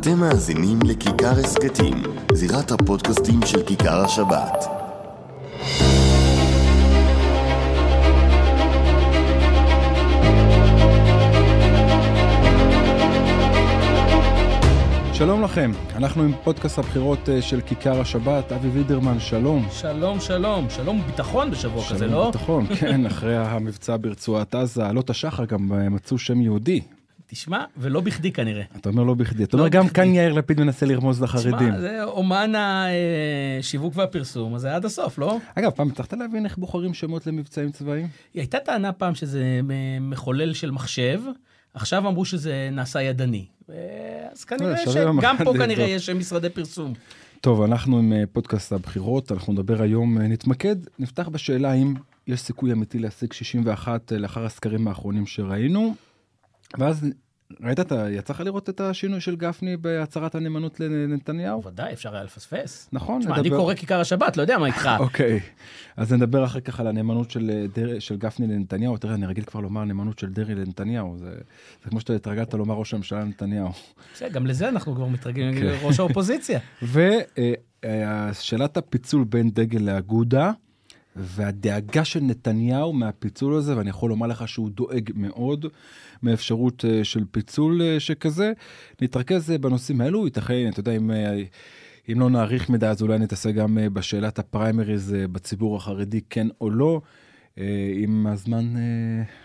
אתם 0.00 0.20
מאזינים 0.20 0.78
לכיכר 0.84 1.30
הסכתים, 1.30 1.94
זירת 2.32 2.70
הפודקאסטים 2.70 3.40
של 3.46 3.62
כיכר 3.66 4.04
השבת. 4.04 4.64
שלום 15.12 15.42
לכם, 15.42 15.70
אנחנו 15.96 16.22
עם 16.22 16.32
פודקאסט 16.44 16.78
הבחירות 16.78 17.28
אה, 17.28 17.42
של 17.42 17.60
כיכר 17.60 18.00
השבת, 18.00 18.52
אבי 18.52 18.68
וידרמן, 18.68 19.20
שלום. 19.20 19.66
שלום, 19.70 20.20
שלום. 20.20 20.70
שלום 20.70 21.00
וביטחון 21.00 21.50
בשבוע 21.50 21.84
כזה, 21.84 21.98
שלום 21.98 22.12
לא? 22.12 22.18
וביטחון, 22.18 22.66
כן, 22.80 23.06
אחרי 23.06 23.36
המבצע 23.36 23.96
ברצועת 24.00 24.54
עזה, 24.54 24.86
עלות 24.86 25.10
השחר 25.10 25.44
גם 25.44 25.72
אה, 25.72 25.88
מצאו 25.88 26.18
שם 26.18 26.40
יהודי. 26.40 26.80
תשמע, 27.30 27.64
ולא 27.76 28.00
בכדי 28.00 28.32
כנראה. 28.32 28.62
אתה 28.76 28.88
אומר 28.88 29.02
לא 29.02 29.14
בכדי, 29.14 29.44
אתה 29.44 29.56
לא 29.56 29.62
אומר 29.62 29.70
גם 29.70 29.84
בכדי. 29.84 29.94
כאן 29.94 30.14
יאיר 30.14 30.32
לפיד 30.32 30.60
מנסה 30.60 30.86
לרמוז 30.86 31.22
לחרדים. 31.22 31.52
תשמע, 31.52 31.80
זה 31.80 32.04
אומן 32.04 32.52
השיווק 32.56 33.96
והפרסום, 33.96 34.54
אז 34.54 34.60
זה 34.60 34.74
עד 34.74 34.84
הסוף, 34.84 35.18
לא? 35.18 35.38
אגב, 35.54 35.70
פעם 35.70 35.88
הצלחת 35.88 36.12
להבין 36.12 36.44
איך 36.44 36.58
בוחרים 36.58 36.94
שמות 36.94 37.26
למבצעים 37.26 37.70
צבאיים? 37.70 38.08
הייתה 38.34 38.58
טענה 38.58 38.92
פעם 38.92 39.14
שזה 39.14 39.60
מ- 39.62 40.10
מחולל 40.10 40.52
של 40.54 40.70
מחשב, 40.70 41.20
עכשיו 41.74 42.08
אמרו 42.08 42.24
שזה 42.24 42.68
נעשה 42.72 43.02
ידני. 43.02 43.46
אה, 43.70 43.74
אז 44.32 44.44
כנראה 44.44 44.74
לא, 44.86 45.00
יום 45.00 45.20
שגם 45.20 45.36
פה. 45.44 45.52
כנראה 45.58 45.84
יש 45.84 46.10
משרדי 46.10 46.50
פרסום. 46.50 46.92
טוב, 47.40 47.62
אנחנו 47.62 47.98
עם 47.98 48.12
אה, 48.12 48.22
פודקאסט 48.32 48.72
הבחירות, 48.72 49.32
אנחנו 49.32 49.52
נדבר 49.52 49.82
היום, 49.82 50.20
אה, 50.20 50.26
נתמקד, 50.28 50.76
נפתח 50.98 51.28
בשאלה 51.28 51.70
האם 51.70 51.94
יש 52.26 52.40
סיכוי 52.40 52.72
אמיתי 52.72 52.98
להשיג 52.98 53.32
61 53.32 54.12
לאחר 54.12 54.44
הסקרים 54.44 54.88
האחרונים 54.88 55.26
שראינו, 55.26 55.94
ואז 56.78 57.06
ראית, 57.60 57.80
אתה, 57.80 58.10
יצא 58.10 58.32
לך 58.32 58.40
לראות 58.40 58.68
את 58.68 58.80
השינוי 58.80 59.20
של 59.20 59.36
גפני 59.36 59.76
בהצהרת 59.76 60.34
הנאמנות 60.34 60.80
לנתניהו? 60.80 61.64
ודאי, 61.64 61.92
אפשר 61.92 62.14
היה 62.14 62.24
לפספס. 62.24 62.88
נכון, 62.92 63.20
תשמע, 63.20 63.36
אני 63.36 63.50
קורא 63.50 63.74
כיכר 63.74 64.00
השבת, 64.00 64.36
לא 64.36 64.42
יודע 64.42 64.58
מה 64.58 64.66
איתך. 64.66 64.88
אוקיי, 64.98 65.40
אז 65.96 66.12
נדבר 66.12 66.44
אחר 66.44 66.60
כך 66.60 66.80
על 66.80 66.86
הנאמנות 66.86 67.30
של, 67.30 67.50
אה, 67.50 67.66
דר... 67.74 67.98
של 67.98 68.16
גפני 68.16 68.46
לנתניהו. 68.46 68.96
תראה, 68.96 69.14
אני 69.14 69.26
רגיל 69.26 69.44
כבר 69.44 69.60
לומר 69.60 69.84
נאמנות 69.84 70.18
של 70.18 70.26
דרעי 70.26 70.54
לנתניהו. 70.54 71.18
זה, 71.18 71.30
זה 71.84 71.90
כמו 71.90 72.00
שאתה 72.00 72.12
התרגלת 72.12 72.54
לומר 72.54 72.74
ראש 72.74 72.94
הממשלה 72.94 73.20
לנתניהו. 73.20 73.70
בסדר, 74.14 74.28
גם 74.28 74.46
לזה 74.46 74.68
אנחנו 74.68 74.94
כבר 74.94 75.06
מתרגלים, 75.06 75.54
כן. 75.54 75.74
ראש 75.82 76.00
האופוזיציה. 76.00 76.58
ושאלת 77.82 78.76
הפיצול 78.76 79.24
בין 79.24 79.50
דגל 79.50 79.80
לאגודה, 79.80 80.52
והדאגה 81.18 82.04
של 82.04 82.20
נתניהו 82.20 82.92
מהפיצול 82.92 83.54
הזה, 83.54 83.76
ואני 83.76 83.90
יכול 83.90 84.10
לומר 84.10 84.26
לך 84.26 84.48
שהוא 84.48 84.70
דואג 84.70 85.10
מאוד 85.14 85.66
מאפשרות 86.22 86.84
אה, 86.84 87.04
של 87.04 87.24
פיצול 87.30 87.82
אה, 87.82 88.00
שכזה. 88.00 88.52
נתרכז 89.02 89.50
אה, 89.50 89.58
בנושאים 89.58 90.00
האלו, 90.00 90.24
ייתכן, 90.24 90.68
אתה 90.72 90.80
יודע, 90.80 90.92
אם... 90.96 91.10
אם 92.12 92.20
לא 92.20 92.30
נאריך 92.30 92.70
מדי, 92.70 92.86
אז 92.86 93.02
אולי 93.02 93.18
נתעסק 93.18 93.54
גם 93.54 93.78
בשאלת 93.92 94.38
הפריימריז 94.38 95.14
בציבור 95.32 95.76
החרדי, 95.76 96.20
כן 96.30 96.46
או 96.60 96.70
לא. 96.70 97.00
אם 98.04 98.26
הזמן 98.26 98.74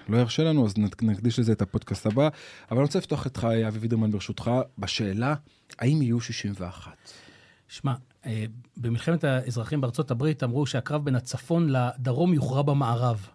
לא 0.09 0.17
ירשה 0.17 0.43
לנו, 0.43 0.65
אז 0.65 0.73
נק- 0.77 1.03
נקדיש 1.03 1.39
לזה 1.39 1.51
את 1.51 1.61
הפודקאסט 1.61 2.05
הבא. 2.05 2.29
אבל 2.71 2.77
אני 2.77 2.83
רוצה 2.85 2.99
לפתוח 2.99 3.25
איתך, 3.25 3.47
אבי 3.67 3.79
וידרמן, 3.79 4.11
ברשותך, 4.11 4.51
בשאלה, 4.77 5.33
האם 5.79 6.01
יהיו 6.01 6.21
61? 6.21 6.91
שמע, 7.73 7.93
אה, 8.25 8.45
במלחמת 8.77 9.23
האזרחים 9.23 9.81
בארצות 9.81 10.11
הברית 10.11 10.43
אמרו 10.43 10.65
שהקרב 10.65 11.05
בין 11.05 11.15
הצפון 11.15 11.69
לדרום 11.69 12.33
יוכרע 12.33 12.61
במערב. 12.61 13.27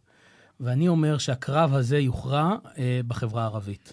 ואני 0.60 0.88
אומר 0.88 1.18
שהקרב 1.18 1.74
הזה 1.74 1.98
יוכרע 1.98 2.56
אה, 2.78 3.00
בחברה 3.06 3.42
הערבית. 3.42 3.92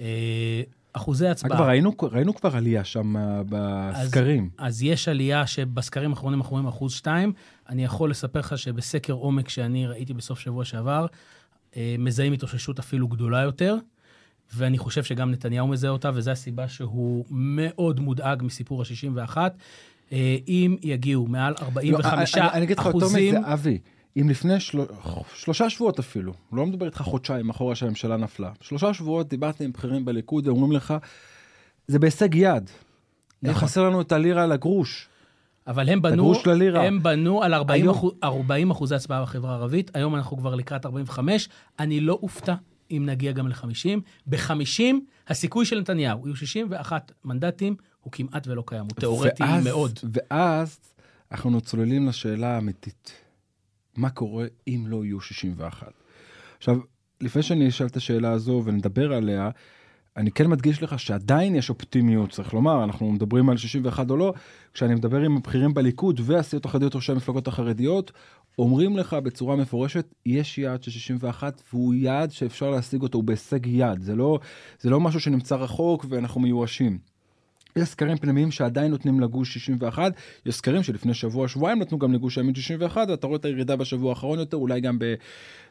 אה, 0.00 0.62
אחוזי 0.92 1.28
הצבעה. 1.28 1.58
אגב, 1.58 1.66
ראינו, 1.66 1.92
ראינו 2.02 2.34
כבר 2.34 2.56
עלייה 2.56 2.84
שם 2.84 3.14
בסקרים. 3.48 4.50
אז 4.58 4.82
יש 4.82 5.08
עלייה 5.08 5.46
שבסקרים 5.46 6.10
האחרונים 6.10 6.40
אנחנו 6.40 6.52
רואים 6.52 6.66
אחוז 6.66 6.92
שתיים. 6.92 7.32
אני 7.68 7.84
יכול 7.84 8.10
לספר 8.10 8.38
לך 8.38 8.58
שבסקר 8.58 9.12
עומק 9.12 9.48
שאני 9.48 9.86
ראיתי 9.86 10.14
בסוף 10.14 10.40
שבוע 10.40 10.64
שעבר, 10.64 11.06
אה, 11.76 11.96
מזהים 11.98 12.32
התאוששות 12.32 12.78
אפילו 12.78 13.08
גדולה 13.08 13.42
יותר, 13.42 13.76
ואני 14.54 14.78
חושב 14.78 15.04
שגם 15.04 15.30
נתניהו 15.30 15.66
מזהה 15.68 15.90
אותה, 15.90 16.10
וזו 16.14 16.30
הסיבה 16.30 16.68
שהוא 16.68 17.24
מאוד 17.30 18.00
מודאג 18.00 18.42
מסיפור 18.42 18.82
ה-61. 18.82 19.36
אה, 20.12 20.36
אם 20.48 20.76
יגיעו 20.82 21.26
מעל 21.26 21.54
45 21.62 22.36
לא, 22.36 22.42
אני, 22.42 22.50
אני 22.52 22.64
אגיד 22.64 22.78
לך 22.78 22.86
יותר 22.86 23.06
מזה, 23.06 23.38
אבי, 23.44 23.78
אם 24.16 24.28
לפני 24.28 24.60
של... 24.60 24.78
שלושה 25.34 25.70
שבועות 25.70 25.98
אפילו, 25.98 26.32
לא 26.52 26.66
מדבר 26.66 26.86
איתך 26.86 27.02
חודשיים 27.02 27.50
אחורה 27.50 27.74
שהממשלה 27.74 28.16
נפלה, 28.16 28.50
שלושה 28.60 28.94
שבועות 28.94 29.28
דיברתי 29.28 29.64
עם 29.64 29.72
בכירים 29.72 30.04
בליכוד, 30.04 30.48
אומרים 30.48 30.72
לך, 30.72 30.94
זה 31.86 31.98
בהישג 31.98 32.34
יד. 32.34 32.70
נכון. 33.42 33.54
חסר 33.54 33.82
לנו 33.82 34.00
את 34.00 34.12
הלירה 34.12 34.46
לגרוש. 34.46 35.08
אבל 35.66 35.88
הם 35.88 36.02
בנו. 36.02 36.34
הם 36.80 37.02
בנו 37.02 37.42
על 37.42 37.54
40, 37.54 37.82
היום- 37.82 37.94
אחוז, 37.94 38.12
40 38.24 38.70
אחוזי 38.70 38.94
הצבעה 38.94 39.22
בחברה 39.22 39.50
הערבית, 39.52 39.90
היום 39.94 40.14
אנחנו 40.14 40.36
כבר 40.36 40.54
לקראת 40.54 40.86
45, 40.86 41.48
אני 41.78 42.00
לא 42.00 42.18
אופתע 42.22 42.54
אם 42.90 43.02
נגיע 43.06 43.32
גם 43.32 43.48
ל-50. 43.48 44.00
ב-50, 44.26 44.82
הסיכוי 45.28 45.66
של 45.66 45.80
נתניהו 45.80 46.26
יהיו 46.26 46.36
61 46.36 47.12
מנדטים, 47.24 47.76
הוא 48.00 48.12
כמעט 48.12 48.46
ולא 48.46 48.62
קיים, 48.66 48.82
הוא 48.82 48.90
תיאורטי 49.00 49.42
ואז- 49.42 49.64
מאוד. 49.64 49.98
ואז 50.12 50.78
אנחנו 51.32 51.60
צוללים 51.60 52.08
לשאלה 52.08 52.54
האמיתית. 52.54 53.12
מה 53.96 54.10
קורה 54.10 54.46
אם 54.68 54.84
לא 54.88 55.04
יהיו 55.04 55.20
61? 55.20 55.92
עכשיו, 56.58 56.76
לפני 57.20 57.42
שאני 57.42 57.68
אשאל 57.68 57.86
את 57.86 57.96
השאלה 57.96 58.30
הזו 58.32 58.62
ונדבר 58.64 59.12
עליה, 59.12 59.50
אני 60.16 60.30
כן 60.30 60.46
מדגיש 60.50 60.82
לך 60.82 60.98
שעדיין 60.98 61.54
יש 61.54 61.70
אופטימיות, 61.70 62.30
צריך 62.30 62.54
לומר, 62.54 62.84
אנחנו 62.84 63.12
מדברים 63.12 63.50
על 63.50 63.56
61 63.56 64.10
או 64.10 64.16
לא, 64.16 64.34
כשאני 64.74 64.94
מדבר 64.94 65.20
עם 65.20 65.36
הבכירים 65.36 65.74
בליכוד 65.74 66.20
והסיעות 66.24 66.64
החרדיות, 66.64 66.94
ראשי 66.94 67.12
המפלגות 67.12 67.48
החרדיות, 67.48 68.12
אומרים 68.58 68.96
לך 68.96 69.14
בצורה 69.14 69.56
מפורשת, 69.56 70.14
יש 70.26 70.58
יעד 70.58 70.82
של 70.82 70.90
61 70.90 71.62
והוא 71.72 71.94
יעד 71.94 72.30
שאפשר 72.30 72.70
להשיג 72.70 73.02
אותו, 73.02 73.18
הוא 73.18 73.24
בהישג 73.24 73.66
יד, 73.66 74.02
זה 74.02 74.16
לא, 74.16 74.38
זה 74.80 74.90
לא 74.90 75.00
משהו 75.00 75.20
שנמצא 75.20 75.56
רחוק 75.56 76.06
ואנחנו 76.08 76.40
מיואשים. 76.40 77.13
יש 77.76 77.88
סקרים 77.88 78.16
פנימיים 78.16 78.50
שעדיין 78.50 78.90
נותנים 78.90 79.20
לגוש 79.20 79.54
61, 79.54 80.12
יש 80.46 80.54
סקרים 80.54 80.82
שלפני 80.82 81.14
שבוע, 81.14 81.48
שבועיים 81.48 81.78
נתנו 81.78 81.98
גם 81.98 82.12
לגוש 82.12 82.38
הימין 82.38 82.54
61, 82.54 83.06
ואתה 83.10 83.26
רואה 83.26 83.38
את 83.38 83.44
הירידה 83.44 83.76
בשבוע 83.76 84.10
האחרון 84.10 84.38
יותר, 84.38 84.56
אולי 84.56 84.80
גם 84.80 84.98
ב- 84.98 85.14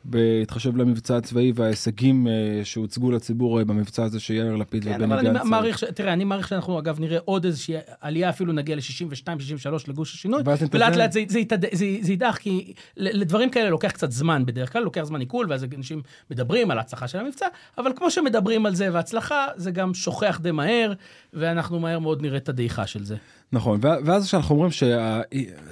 בהתחשב 0.06 0.78
למבצע 0.78 1.18
הצבאי 1.18 1.52
וההישגים 1.56 2.28
אה, 2.28 2.62
שהוצגו 2.64 3.12
לציבור 3.12 3.60
אה, 3.60 3.66
במבצע 3.66 4.04
הזה 4.04 4.20
שיאיר 4.20 4.56
לפיד 4.56 4.84
כן, 4.84 4.90
ובני 4.90 5.24
גנץ. 5.24 5.42
אני 5.42 5.50
מעריך, 5.50 5.80
ש... 5.80 5.84
תראה, 5.84 6.14
אני 6.14 6.24
מעריך 6.24 6.48
שאנחנו 6.48 6.80
אגב 6.80 7.00
נראה 7.00 7.18
עוד 7.26 7.46
איזושהי 7.46 7.76
עלייה, 8.02 8.30
אפילו 8.30 8.54
נגיע 8.54 8.76
ל-62-63 8.76 9.70
לגוש 9.88 10.14
השינוי. 10.14 10.44
ולאט 10.72 10.96
לאט 10.96 11.12
זה, 11.12 11.24
זה. 11.28 11.40
זה, 11.72 11.86
זה 12.02 12.12
יידח, 12.12 12.38
כי 12.38 12.74
לדברים 12.98 13.50
כאלה 13.50 13.70
לוקח 13.70 13.92
קצת 13.92 14.12
זמן 14.12 14.46
בדרך 14.46 14.74
כלל, 14.74 14.84
לוקח 14.84 15.04
זמן 15.04 15.20
עיכול, 15.20 15.46
ואז 15.50 15.66
אנשים 15.78 16.02
מדברים 16.32 16.72
על 16.72 16.78
ההצלחה 16.78 17.08
של 17.08 17.20
המבצע, 17.20 17.48
אבל 17.78 17.92
כמו 17.96 18.12
שמדברים 18.12 18.66
על 18.66 18.76
זה 18.76 18.94
והצלחה, 18.94 19.46
זה 19.56 19.72
גם 19.72 19.94
שוכח 19.94 20.40
די 20.42 20.52
מהר, 20.52 20.94
ואנחנו 21.34 21.80
מהר 21.80 21.93
מאוד 22.00 22.22
נראה 22.22 22.38
את 22.38 22.50
הדעיכה 22.50 22.88
של 22.88 23.04
זה. 23.06 23.16
נכון, 23.52 23.80
ואז 23.82 24.26
כשאנחנו 24.28 24.56
אומרים 24.56 24.72
ש... 24.72 24.84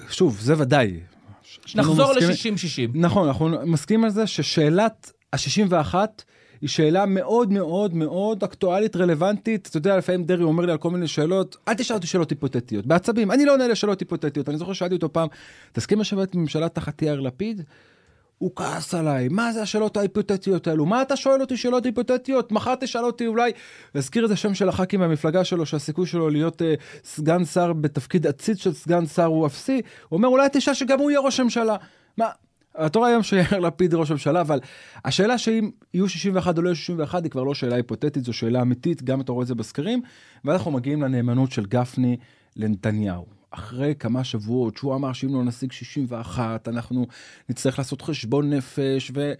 שוב, 0.09 0.39
זה 0.41 0.53
ודאי. 0.57 0.99
נחזור 1.75 2.13
מסכימים- 2.17 2.55
ל-60-60. 2.55 2.99
נכון, 2.99 3.27
אנחנו 3.27 3.49
מסכימים 3.65 4.03
על 4.03 4.09
זה 4.09 4.27
ששאלת 4.27 5.11
ה-61 5.33 5.95
היא 6.61 6.69
שאלה 6.69 7.05
מאוד 7.05 7.51
מאוד 7.51 7.93
מאוד 7.93 8.43
אקטואלית, 8.43 8.95
רלוונטית. 8.95 9.67
אתה 9.67 9.77
יודע, 9.77 9.97
לפעמים 9.97 10.23
דרעי 10.23 10.43
אומר 10.43 10.65
לי 10.65 10.71
על 10.71 10.77
כל 10.77 10.89
מיני 10.91 11.07
שאלות, 11.07 11.57
אל 11.67 11.73
תשאל 11.73 11.95
אותי 11.95 12.07
שאלות 12.07 12.29
היפותטיות, 12.29 12.85
בעצבים, 12.85 13.31
אני 13.31 13.45
לא 13.45 13.53
עונה 13.53 13.67
לשאלות 13.67 13.99
היפותטיות. 13.99 14.49
אני 14.49 14.57
זוכר 14.57 14.73
ששאלתי 14.73 14.95
אותו 14.95 15.13
פעם, 15.13 15.27
תסכים 15.71 15.99
לשבת 15.99 16.35
בממשלה 16.35 16.69
תחת 16.69 17.01
יאיר 17.01 17.19
לפיד? 17.19 17.61
הוא 18.41 18.51
כעס 18.55 18.93
עליי, 18.93 19.27
מה 19.27 19.53
זה 19.53 19.61
השאלות 19.61 19.97
ההיפותטיות 19.97 20.67
האלו? 20.67 20.85
מה 20.85 21.01
אתה 21.01 21.15
שואל 21.15 21.41
אותי 21.41 21.57
שאלות 21.57 21.85
היפותטיות? 21.85 22.51
מחר 22.51 22.75
תשאל 22.75 23.05
אותי 23.05 23.27
אולי, 23.27 23.51
להזכיר 23.95 24.23
איזה 24.23 24.35
שם 24.35 24.53
של 24.53 24.69
הח"כים 24.69 24.99
מהמפלגה 24.99 25.43
שלו, 25.43 25.65
שהסיכוי 25.65 26.05
שלו 26.05 26.29
להיות 26.29 26.61
אה, 26.61 26.73
סגן 27.03 27.45
שר 27.45 27.73
בתפקיד 27.73 28.27
עציץ 28.27 28.57
של 28.57 28.73
סגן 28.73 29.05
שר 29.05 29.25
הוא 29.25 29.47
אפסי, 29.47 29.81
הוא 30.09 30.17
אומר 30.17 30.27
אולי 30.27 30.47
תשאל 30.51 30.73
שגם 30.73 30.99
הוא 30.99 31.11
יהיה 31.11 31.19
ראש 31.19 31.39
ממשלה. 31.39 31.75
מה, 32.17 32.25
רואה 32.95 33.09
היום 33.09 33.23
שיאיר 33.23 33.59
לפיד 33.59 33.93
ראש 33.93 34.11
ממשלה, 34.11 34.41
אבל 34.41 34.59
השאלה 35.05 35.37
שאם 35.37 35.69
יהיו 35.93 36.09
61 36.09 36.57
או 36.57 36.61
לא 36.61 36.69
יהיו 36.69 36.75
61 36.75 37.23
היא 37.23 37.31
כבר 37.31 37.43
לא 37.43 37.53
שאלה 37.53 37.75
היפותטית, 37.75 38.23
זו 38.23 38.33
שאלה 38.33 38.61
אמיתית, 38.61 39.03
גם 39.03 39.21
אתה 39.21 39.31
רואה 39.31 39.43
את 39.43 39.47
זה 39.47 39.55
בסקרים, 39.55 40.01
ואנחנו 40.45 40.71
מגיעים 40.71 41.01
לנאמנות 41.01 41.51
של 41.51 41.65
גפני 41.65 42.17
לנתניהו. 42.55 43.40
אחרי 43.51 43.93
כמה 43.99 44.23
שבועות 44.23 44.77
שהוא 44.77 44.95
אמר 44.95 45.13
שאם 45.13 45.33
לא 45.33 45.43
נשיג 45.43 45.71
61 45.71 46.67
אנחנו 46.67 47.07
נצטרך 47.49 47.79
לעשות 47.79 48.01
חשבון 48.01 48.53
נפש 48.53 49.11
ו... 49.13 49.33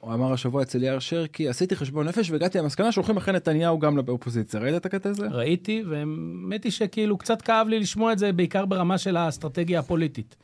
הוא 0.00 0.14
אמר 0.14 0.32
השבוע 0.32 0.62
אצל 0.62 0.82
יאיר 0.82 0.98
שרקי, 0.98 1.48
עשיתי 1.48 1.76
חשבון 1.76 2.08
נפש 2.08 2.30
והגעתי 2.30 2.58
למסקנה 2.58 2.92
שהולכים 2.92 3.16
אחרי 3.16 3.34
נתניהו 3.34 3.78
גם 3.78 3.96
באופוזיציה. 4.04 4.60
ראית 4.60 4.76
את 4.76 4.86
הקטע 4.86 5.10
הזה? 5.10 5.26
ראיתי, 5.30 5.82
והאמת 5.88 6.64
היא 6.64 6.72
שכאילו 6.72 7.18
קצת 7.18 7.42
כאב 7.42 7.68
לי 7.68 7.80
לשמוע 7.80 8.12
את 8.12 8.18
זה, 8.18 8.32
בעיקר 8.32 8.64
ברמה 8.64 8.98
של 8.98 9.16
האסטרטגיה 9.16 9.80
הפוליטית. 9.80 10.36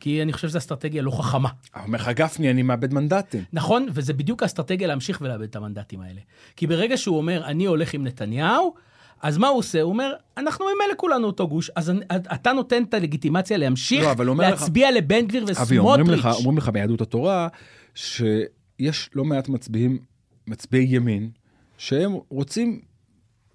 כי 0.00 0.22
אני 0.22 0.32
חושב 0.32 0.48
שזו 0.48 0.58
אסטרטגיה 0.58 1.02
לא 1.02 1.10
חכמה. 1.10 1.48
אומר 1.84 1.98
לך 1.98 2.08
גפני, 2.08 2.50
אני 2.50 2.62
מאבד 2.62 2.94
מנדטים. 2.94 3.44
נכון, 3.52 3.86
וזה 3.92 4.12
בדיוק 4.12 4.42
האסטרטגיה 4.42 4.88
להמשיך 4.88 5.18
ולאבד 5.20 5.42
את 5.42 5.56
המנדטים 5.56 6.00
האלה. 6.00 6.20
כי 6.56 6.66
ברגע 6.66 6.96
שהוא 6.96 7.16
אומר, 7.16 7.44
אני 7.44 7.64
הולך 7.64 7.94
עם 7.94 8.04
נתניהו, 8.04 8.74
אז 9.22 9.38
מה 9.38 9.48
הוא 9.48 9.58
עושה? 9.58 9.82
הוא 9.82 9.92
אומר, 9.92 10.12
אנחנו 10.36 10.64
ממילא 10.64 10.94
כולנו 10.96 11.26
אותו 11.26 11.48
גוש, 11.48 11.70
אז 11.76 11.92
אתה 12.34 12.52
נותן 12.52 12.82
את 12.82 12.94
הלגיטימציה 12.94 13.56
להמשיך 13.56 14.04
לא, 14.18 14.30
אומר 14.30 14.44
לך- 14.52 14.60
להצביע 14.60 14.90
לבן 14.90 15.26
גביר 15.26 15.44
אבי, 15.62 15.78
אומרים 15.78 16.06
לך, 16.06 16.18
וסמוטריץ'. 16.18 16.36
אומרים 16.36 16.58
לך 16.58 16.68
ביהדות 16.68 17.00
התורה, 17.00 17.48
שיש 17.94 19.10
לא 19.14 19.24
מעט 19.24 19.48
מצביעים, 19.48 19.98
מצביעי 20.46 20.86
ימין, 20.96 21.30
שהם 21.78 22.12
רוצים 22.28 22.80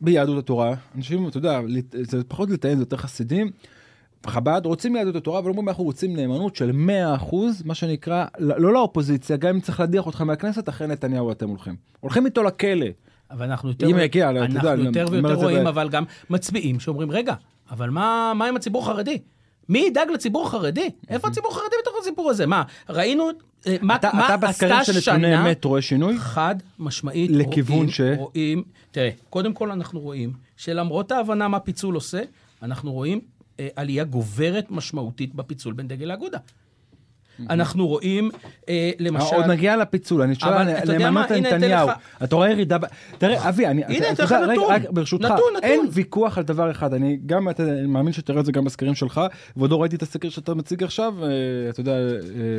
ביהדות 0.01 0.37
התורה, 0.37 0.73
אנשים, 0.95 1.27
אתה 1.27 1.37
יודע, 1.37 1.61
זה 2.01 2.23
פחות 2.23 2.49
לטען, 2.49 2.75
זה 2.75 2.81
יותר 2.81 2.97
חסידים, 2.97 3.51
חב"ד 4.27 4.61
רוצים 4.65 4.95
ליהדות 4.95 5.15
התורה, 5.15 5.39
אבל 5.39 5.49
אומרים 5.49 5.69
אנחנו 5.69 5.83
רוצים 5.83 6.15
נאמנות 6.15 6.55
של 6.55 6.71
100%, 6.71 7.35
מה 7.65 7.75
שנקרא, 7.75 8.25
לא 8.39 8.59
לא 8.61 8.73
לאופוזיציה, 8.73 9.37
גם 9.37 9.55
אם 9.55 9.59
צריך 9.61 9.79
להדיח 9.79 10.05
אותך 10.05 10.21
מהכנסת, 10.21 10.69
אחרי 10.69 10.87
נתניהו 10.87 11.31
אתם 11.31 11.49
הולכים. 11.49 11.75
הולכים 11.99 12.25
איתו 12.25 12.43
לכלא. 12.43 12.85
אבל 13.31 13.45
אנחנו 13.45 13.69
יותר, 13.69 13.87
אם 13.91 13.99
יגיע, 13.99 14.29
אנחנו 14.29 14.43
אני 14.71 14.83
יותר 14.85 15.05
ויותר 15.11 15.35
זה 15.39 15.43
רואים, 15.45 15.63
ב- 15.63 15.67
אבל 15.67 15.89
גם 15.89 16.03
מצביעים 16.29 16.79
שאומרים, 16.79 17.11
רגע, 17.11 17.33
אבל 17.71 17.89
מה, 17.89 18.33
מה 18.35 18.45
עם 18.45 18.55
הציבור 18.55 18.81
החרדי? 18.83 19.17
מי 19.69 19.79
ידאג 19.87 20.09
לציבור 20.09 20.47
החרדי? 20.47 20.89
איפה 21.09 21.27
הציבור 21.27 21.51
החרדי 21.51 21.75
בתוך 21.81 21.93
הסיפור 22.01 22.29
הזה? 22.29 22.45
מה, 22.45 22.63
ראינו, 22.89 23.29
אה, 23.67 23.75
מה, 23.81 23.95
אתה 23.95 24.09
מה 24.13 24.25
אתה 24.25 24.37
בסקרים 24.37 24.83
של 24.83 25.11
נתוני 25.11 25.37
אמת 25.41 25.65
רואה 25.65 25.81
שינוי? 25.81 26.19
חד 26.19 26.55
משמעית 26.79 27.31
לכיוון 27.33 27.75
רואים, 27.75 27.89
ש- 27.91 28.01
רואים, 28.17 28.63
תראה, 28.91 29.09
קודם 29.29 29.53
כל 29.53 29.71
אנחנו 29.71 29.99
רואים 29.99 30.33
שלמרות 30.57 31.11
ההבנה 31.11 31.47
מה 31.47 31.59
פיצול 31.59 31.95
עושה, 31.95 32.21
אנחנו 32.63 32.93
רואים 32.93 33.19
אה, 33.59 33.67
עלייה 33.75 34.03
גוברת 34.03 34.65
משמעותית 34.69 35.35
בפיצול 35.35 35.73
בין 35.73 35.87
דגל 35.87 36.05
לאגודה. 36.05 36.37
אנחנו 37.49 37.87
רואים, 37.87 38.29
אה, 38.69 38.91
למשל... 38.99 39.35
עוד 39.35 39.45
נגיע 39.45 39.77
לפיצול, 39.77 40.21
אני 40.21 40.35
שואל? 40.35 40.63
נאמנות 40.97 41.31
לנתניהו. 41.31 41.89
אתה 42.23 42.35
רואה 42.35 42.51
ירידה, 42.51 42.77
תראה, 43.17 43.49
אבי, 43.49 43.67
אני, 43.67 43.83
הנה, 43.85 44.11
אתה- 44.11 44.23
יודע, 44.23 44.45
נתון. 44.45 44.73
ברשותך. 44.91 45.33
אין 45.63 45.81
ויכוח 45.91 46.37
על 46.37 46.43
דבר 46.43 46.71
אחד, 46.71 46.93
אני 46.93 47.19
גם, 47.25 47.49
אתה- 47.49 47.63
אני 47.63 47.87
מאמין 47.87 48.13
שתראה 48.13 48.39
את 48.39 48.45
זה 48.45 48.51
גם 48.51 48.63
בסקרים 48.63 48.95
שלך, 48.95 49.21
ועוד 49.57 49.71
לא 49.71 49.81
ראיתי 49.81 49.95
את 49.95 50.01
הסקר 50.01 50.29
שאתה 50.29 50.53
מציג 50.53 50.83
עכשיו, 50.83 51.13
אה, 51.23 51.29
אתה 51.69 51.79
יודע, 51.79 51.91
אה, 51.97 52.07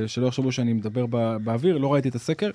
שלא 0.09 0.27
יחשבו 0.27 0.53
שאני 0.53 0.73
מדבר 0.73 1.07
בא- 1.07 1.37
באוויר, 1.45 1.79
לא 1.79 1.93
ראיתי 1.93 2.09
את 2.09 2.15
הסקר. 2.15 2.51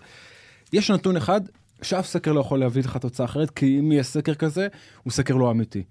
יש 0.74 0.92
נתון 0.92 1.18
אחד, 1.18 1.42
שאף 1.82 2.06
סקר 2.08 2.32
לא 2.32 2.40
יכול 2.40 2.60
להביא 2.60 2.84
לך 2.84 2.98
תוצאה 2.98 3.26
אחרת, 3.26 3.50
כי 3.50 3.80
אם 3.80 3.92
יהיה 3.92 4.04
סקר 4.04 4.34
כזה, 4.34 4.68
הוא 5.04 5.12
סקר 5.12 5.36
לא 5.36 5.52
אמיתי. 5.52 5.84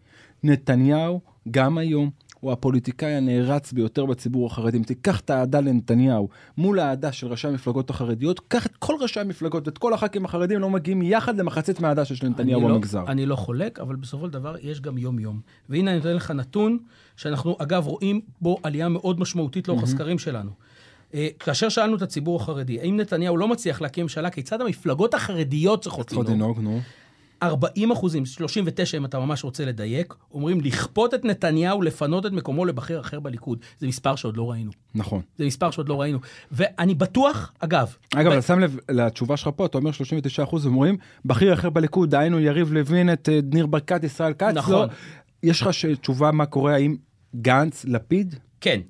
נתניהו, 0.44 1.20
גם 1.50 1.78
היום, 1.78 2.10
הוא 2.40 2.52
הפוליטיקאי 2.52 3.14
הנערץ 3.14 3.72
ביותר 3.72 4.06
בציבור 4.06 4.46
החרדי. 4.46 4.78
אם 4.78 4.82
תיקח 4.82 5.20
את 5.20 5.30
האהדה 5.30 5.60
לנתניהו 5.60 6.28
מול 6.58 6.80
האהדה 6.80 7.12
של 7.12 7.26
ראשי 7.26 7.48
המפלגות 7.48 7.90
החרדיות, 7.90 8.40
קח 8.48 8.66
את 8.66 8.76
כל 8.76 8.94
ראשי 9.00 9.20
המפלגות 9.20 9.68
ואת 9.68 9.78
כל 9.78 9.94
הח"כים 9.94 10.24
החרדים 10.24 10.60
לא 10.60 10.70
מגיעים 10.70 11.02
יחד 11.02 11.38
למחצית 11.38 11.80
מהאהדה 11.80 12.04
שיש 12.04 12.24
לנתניהו 12.24 12.60
אני 12.60 12.68
לא- 12.68 12.74
במגזר. 12.74 13.04
אני 13.08 13.26
לא 13.26 13.36
חולק, 13.36 13.80
אבל 13.80 13.96
בסופו 13.96 14.26
של 14.26 14.32
דבר 14.32 14.56
יש 14.62 14.80
גם 14.80 14.98
יום-יום. 14.98 15.40
והנה 15.68 15.90
אני 15.90 15.98
נותן 15.98 16.16
לך 16.16 16.30
נתון, 16.30 16.78
שאנחנו 17.16 17.56
אגב 17.58 17.86
רואים 17.86 18.20
בו 18.40 18.58
עלייה 18.62 18.88
מאוד 18.88 19.20
משמעותית 19.20 19.68
לאורך 19.68 19.82
הסקרים 19.82 20.18
שלנו. 20.18 20.50
אה, 21.14 21.28
כאשר 21.38 21.68
שאלנו 21.68 21.96
את 21.96 22.02
הציבור 22.02 22.36
החרדי, 22.36 22.80
האם 22.80 22.96
נתניהו 22.96 23.36
לא 23.36 23.48
מצליח 23.48 23.80
להקים 23.80 24.04
ממשלה, 24.04 24.30
כיצד 24.30 24.60
המפלגות 24.60 25.14
החרדיות 25.14 25.82
צריכות 25.82 26.12
לנהוג? 26.12 26.60
לנהוג, 27.42 27.60
נו. 27.60 27.68
40 27.68 27.90
אחוזים, 27.90 28.26
39 28.26 28.98
אם 28.98 29.04
אתה 29.04 29.18
ממש 29.18 29.44
רוצה 29.44 29.64
לדייק, 29.64 30.14
אומרים 30.30 30.60
לכפות 30.60 31.14
את 31.14 31.24
נתניהו 31.24 31.82
לפנות 31.82 32.26
את 32.26 32.32
מקומו 32.32 32.64
לבכיר 32.64 33.00
אחר 33.00 33.20
בליכוד. 33.20 33.58
זה 33.78 33.86
מספר 33.86 34.16
שעוד 34.16 34.36
לא 34.36 34.50
ראינו. 34.50 34.70
נכון. 34.94 35.22
זה 35.38 35.46
מספר 35.46 35.70
שעוד 35.70 35.88
לא 35.88 36.00
ראינו. 36.00 36.18
ואני 36.52 36.94
בטוח, 36.94 37.52
אגב, 37.58 37.94
אגב, 38.14 38.32
אתה 38.32 38.42
שם 38.42 38.58
לב 38.58 38.76
לתשובה 38.88 39.36
שלך 39.36 39.50
פה, 39.56 39.66
אתה 39.66 39.78
אומר 39.78 39.92
39 39.92 40.42
אחוז, 40.42 40.66
אומרים, 40.66 40.96
בכיר 41.24 41.52
אחר 41.54 41.70
בליכוד, 41.70 42.10
דהיינו 42.10 42.40
יריב 42.40 42.72
לוין 42.72 43.12
את 43.12 43.28
אה, 43.28 43.40
ניר 43.52 43.66
ברקת, 43.66 44.04
ישראל 44.04 44.32
כץ, 44.32 44.54
נכון. 44.54 44.88
לא. 44.88 44.94
יש 45.42 45.62
לך 45.62 45.70
תשובה 46.00 46.30
מה 46.30 46.46
קורה, 46.46 46.74
האם 46.74 46.96
גנץ, 47.36 47.84
לפיד? 47.84 48.34
כן. 48.60 48.80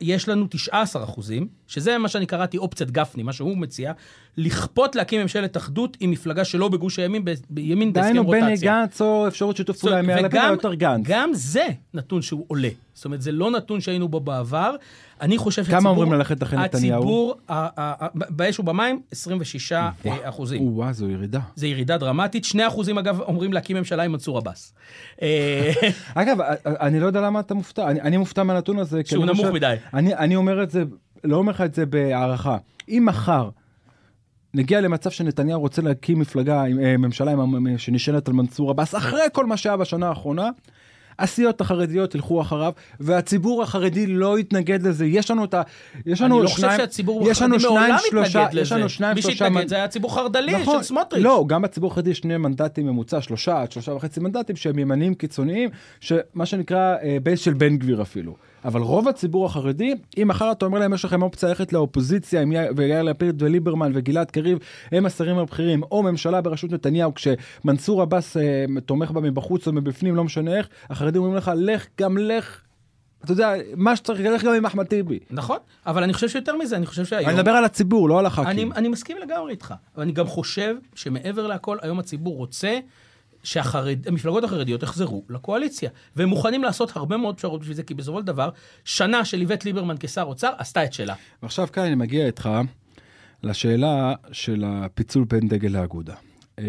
יש 0.00 0.28
לנו 0.28 0.46
19 0.50 1.04
אחוזים, 1.04 1.48
שזה 1.66 1.98
מה 1.98 2.08
שאני 2.08 2.26
קראתי 2.26 2.58
אופציית 2.58 2.90
גפני, 2.90 3.22
מה 3.22 3.32
שהוא 3.32 3.56
מציע, 3.56 3.92
לכפות 4.36 4.96
להקים 4.96 5.20
ממשלת 5.20 5.56
אחדות 5.56 5.96
עם 6.00 6.10
מפלגה 6.10 6.44
שלא 6.44 6.68
בגוש 6.68 6.98
הימין, 6.98 7.24
ב- 7.24 7.32
בימין 7.50 7.92
בהסכם 7.92 8.08
דהיינו 8.08 8.24
רוטציה. 8.24 8.46
בני 8.46 8.56
גנץ 8.56 9.00
או 9.00 9.28
אפשרות 9.28 9.56
שיתוף 9.56 9.78
פעולה 9.78 9.98
עם 9.98 10.10
יאיר 10.10 10.26
לפיד, 10.26 10.40
או 10.48 10.52
יותר 10.52 10.74
גנץ. 10.74 11.04
גם 11.08 11.30
זה 11.34 11.66
נתון 11.94 12.22
שהוא 12.22 12.44
עולה. 12.48 12.68
זאת 12.94 13.04
אומרת, 13.04 13.22
זה 13.22 13.32
לא 13.32 13.50
נתון 13.50 13.80
שהיינו 13.80 14.08
בו 14.08 14.20
בעבר. 14.20 14.74
אני 15.20 15.38
חושב 15.38 15.62
כמה 15.62 15.72
שהציבור... 15.72 15.90
אומרים 15.90 16.12
ללכת 16.12 16.42
אחרי 16.42 16.58
נתניהו? 16.58 16.98
הציבור, 16.98 17.34
באש 18.14 18.60
ובמים, 18.60 19.00
26 19.10 19.72
אה, 19.72 19.90
אחוזים. 20.22 20.62
וואו, 20.62 20.92
זו 20.92 21.10
ירידה. 21.10 21.40
זה 21.54 21.66
ירידה 21.66 21.98
דרמטית. 21.98 22.44
2 22.44 22.66
אחוזים, 22.66 22.98
אגב, 22.98 23.20
אומרים 23.20 23.52
להקים 23.52 23.76
ממשלה 23.76 24.02
עם 24.02 24.12
מנסור 24.12 24.38
עבאס. 24.38 24.74
אה, 25.22 25.72
אגב, 26.14 26.38
אני 26.66 27.00
לא 27.00 27.06
יודע 27.06 27.20
למה 27.20 27.40
אתה 27.40 27.54
מופתע, 27.54 27.90
אני, 27.90 28.16
מופתע 28.16 28.42
מהנתון 28.42 28.78
הזה. 28.78 29.00
שהוא 29.04 29.26
נמוך 29.26 29.46
מדי. 29.46 29.74
אני, 29.94 30.36
אומר 30.36 30.62
את 30.62 30.70
זה, 30.70 30.84
לא 31.24 31.36
אומר 31.36 31.52
לך 31.52 31.60
את 31.60 31.74
זה 31.74 31.86
בהערכה. 31.86 32.56
אם 32.88 33.02
מחר 33.08 33.48
נגיע 34.54 34.80
למצב 34.80 35.10
שנתניהו 35.10 35.60
רוצה 35.60 35.82
להקים 35.82 36.18
מפלגה, 36.18 36.64
אה, 36.64 36.96
ממשלה 36.96 37.34
שנשענת 37.76 38.28
על 38.28 38.34
מנסור 38.34 38.70
עבאס, 38.70 38.94
אחרי 38.94 39.22
כל 39.32 39.46
מה 39.46 39.56
שהיה 39.56 39.76
בשנה 39.76 40.08
האחרונה, 40.08 40.50
הסיעות 41.18 41.60
החרדיות 41.60 42.14
ילכו 42.14 42.40
אחריו, 42.40 42.72
והציבור 43.00 43.62
החרדי 43.62 44.06
לא 44.06 44.38
יתנגד 44.38 44.82
לזה. 44.86 45.06
יש 45.06 45.30
לנו 45.30 45.44
את 45.44 45.54
ה... 45.54 45.62
יש 46.06 46.20
לנו 46.20 46.36
אני 46.36 46.44
לא 46.44 46.48
חושב 46.48 46.62
שניים, 46.62 46.76
שהציבור 46.80 47.20
לנו 47.20 47.30
החרדי 47.30 47.60
שניים, 47.60 47.74
מעולם 47.76 47.98
שלושה, 48.10 48.44
מתנגד 48.44 48.62
יש 48.62 48.72
לנו 48.72 48.80
לזה. 48.80 48.88
שניים, 48.88 49.14
מי 49.14 49.22
שלושה... 49.22 49.36
שהתנגד 49.38 49.60
מנ- 49.62 49.68
זה 49.68 49.74
היה 49.74 49.84
הציבור 49.84 50.10
החרד"לי 50.10 50.52
נכון, 50.52 50.78
של 50.78 50.82
סמוטריץ'. 50.82 51.22
לא, 51.24 51.44
גם 51.46 51.62
בציבור 51.62 51.90
החרדי 51.92 52.14
שני 52.14 52.36
מנדטים 52.36 52.86
ממוצע, 52.86 53.20
שלושה 53.20 53.62
עד 53.62 53.72
שלושה 53.72 53.92
וחצי 53.92 54.20
מנדטים 54.20 54.56
שהם 54.56 54.78
ימניים 54.78 55.14
קיצוניים, 55.14 55.70
שמה 56.00 56.46
שנקרא 56.46 56.96
אה, 57.02 57.16
בייס 57.22 57.40
של 57.40 57.54
בן 57.54 57.76
גביר 57.76 58.02
אפילו. 58.02 58.36
אבל 58.64 58.80
רוב 58.80 59.08
הציבור 59.08 59.46
החרדי, 59.46 59.94
אם 60.18 60.28
מחר 60.28 60.52
אתה 60.52 60.64
אומר 60.64 60.78
להם 60.78 60.94
יש 60.94 61.04
לכם 61.04 61.22
אופציה 61.22 61.48
ללכת 61.48 61.72
לאופוזיציה 61.72 62.42
עם 62.42 62.52
יאיר- 62.52 63.02
לפיד 63.02 63.42
וליברמן 63.42 63.92
וגלעד 63.94 64.30
קריב 64.30 64.58
הם 64.92 65.06
השרים 65.06 65.38
הבכירים, 65.38 65.82
או 65.82 66.02
ממשלה 66.02 66.40
בראשות 66.40 66.70
נתניהו 66.72 67.12
כשמנסור 67.14 68.02
עבאס 68.02 68.36
אה, 68.36 68.64
תומך 68.86 69.10
בה 69.10 69.20
מבחוץ 69.20 69.66
או 69.66 69.72
מבפנים, 69.72 70.16
לא 70.16 70.24
משנה 70.24 70.56
איך, 70.56 70.68
החרדים 70.90 71.22
אומרים 71.22 71.36
לך 71.38 71.50
לך 71.56 71.86
גם 72.00 72.18
לך. 72.18 72.60
אתה 73.24 73.32
יודע, 73.32 73.52
מה 73.76 73.96
שצריך, 73.96 74.20
לך 74.20 74.44
גם 74.44 74.54
עם 74.54 74.66
אחמד 74.66 74.84
טיבי. 74.84 75.18
נכון, 75.30 75.58
אבל 75.86 76.02
אני 76.02 76.12
חושב 76.12 76.28
שיותר 76.28 76.56
מזה, 76.56 76.76
אני 76.76 76.86
חושב 76.86 77.04
שהיום... 77.04 77.28
אני 77.28 77.38
מדבר 77.38 77.50
על 77.50 77.64
הציבור, 77.64 78.08
לא 78.08 78.18
על 78.18 78.26
אני, 78.26 78.26
הח"כים. 78.26 78.72
אני 78.72 78.88
מסכים 78.88 79.16
לגמרי 79.22 79.50
איתך, 79.50 79.74
אבל 79.94 80.02
אני 80.02 80.12
גם 80.12 80.26
חושב 80.26 80.74
שמעבר 80.94 81.46
להכל, 81.46 81.78
היום 81.82 81.98
הציבור 81.98 82.36
רוצה 82.36 82.78
שהמפלגות 83.42 84.44
החרדיות 84.44 84.82
יחזרו 84.82 85.24
לקואליציה, 85.30 85.90
והם 86.16 86.28
מוכנים 86.28 86.62
לעשות 86.62 86.96
הרבה 86.96 87.16
מאוד 87.16 87.36
פשרות 87.36 87.60
בשביל 87.60 87.76
זה, 87.76 87.82
כי 87.82 87.94
בסופו 87.94 88.20
של 88.20 88.26
דבר, 88.26 88.48
שנה 88.84 89.24
של 89.24 89.40
איווט 89.40 89.64
ליברמן 89.64 89.96
כשר 90.00 90.22
אוצר 90.22 90.50
עשתה 90.58 90.84
את 90.84 90.92
שלה. 90.92 91.14
ועכשיו 91.42 91.68
כאן 91.72 91.82
אני 91.82 91.94
מגיע 91.94 92.26
איתך 92.26 92.48
לשאלה 93.42 94.14
של 94.32 94.64
הפיצול 94.66 95.24
בין 95.24 95.48
דגל 95.48 95.68
לאגודה. 95.68 96.14
אמ, 96.58 96.64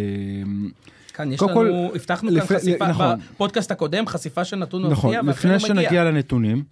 כאן 1.14 1.32
יש 1.32 1.40
קודם 1.40 1.52
לנו, 1.52 1.90
כל, 1.92 1.96
הבטחנו 1.96 2.30
לפ- 2.32 2.48
כאן 2.48 2.58
חשיפה, 2.58 2.88
נכון. 2.88 3.20
בפודקאסט 3.34 3.72
הקודם, 3.72 4.08
חשיפה 4.08 4.46
של 4.46 4.56
נתון 4.58 4.86
נכון, 4.86 5.10
מפתיע, 5.12 5.22
ואכן 5.26 5.50
לפני 5.50 5.68
הוא 5.68 5.76
מגיע. 5.76 5.84
שנגיע 5.90 6.04
לנתונים, 6.04 6.64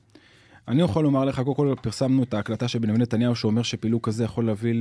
אני 0.68 0.82
יכול 0.82 1.04
לומר 1.04 1.26
לך, 1.26 1.40
קודם 1.40 1.56
כל 1.56 1.76
פרסמנו 1.82 2.24
את 2.24 2.34
ההקלטה 2.34 2.68
של 2.68 2.80
בנימין 2.80 3.02
נתניהו 3.02 3.36
שאומר 3.36 3.62
שפילוג 3.62 4.02
כזה 4.04 4.24
יכול 4.24 4.46
להביא 4.46 4.74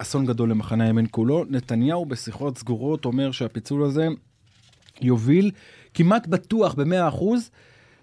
לאסון 0.00 0.26
גדול 0.26 0.50
למחנה 0.50 0.84
הימין 0.84 1.06
כולו. 1.10 1.44
נתניהו 1.48 2.06
בשיחות 2.06 2.58
סגורות 2.58 3.04
אומר 3.04 3.30
שהפיצול 3.32 3.84
הזה 3.84 4.08
יוביל 5.02 5.50
כמעט 5.94 6.26
בטוח 6.26 6.74
ב-100 6.74 7.08
אחוז 7.08 7.50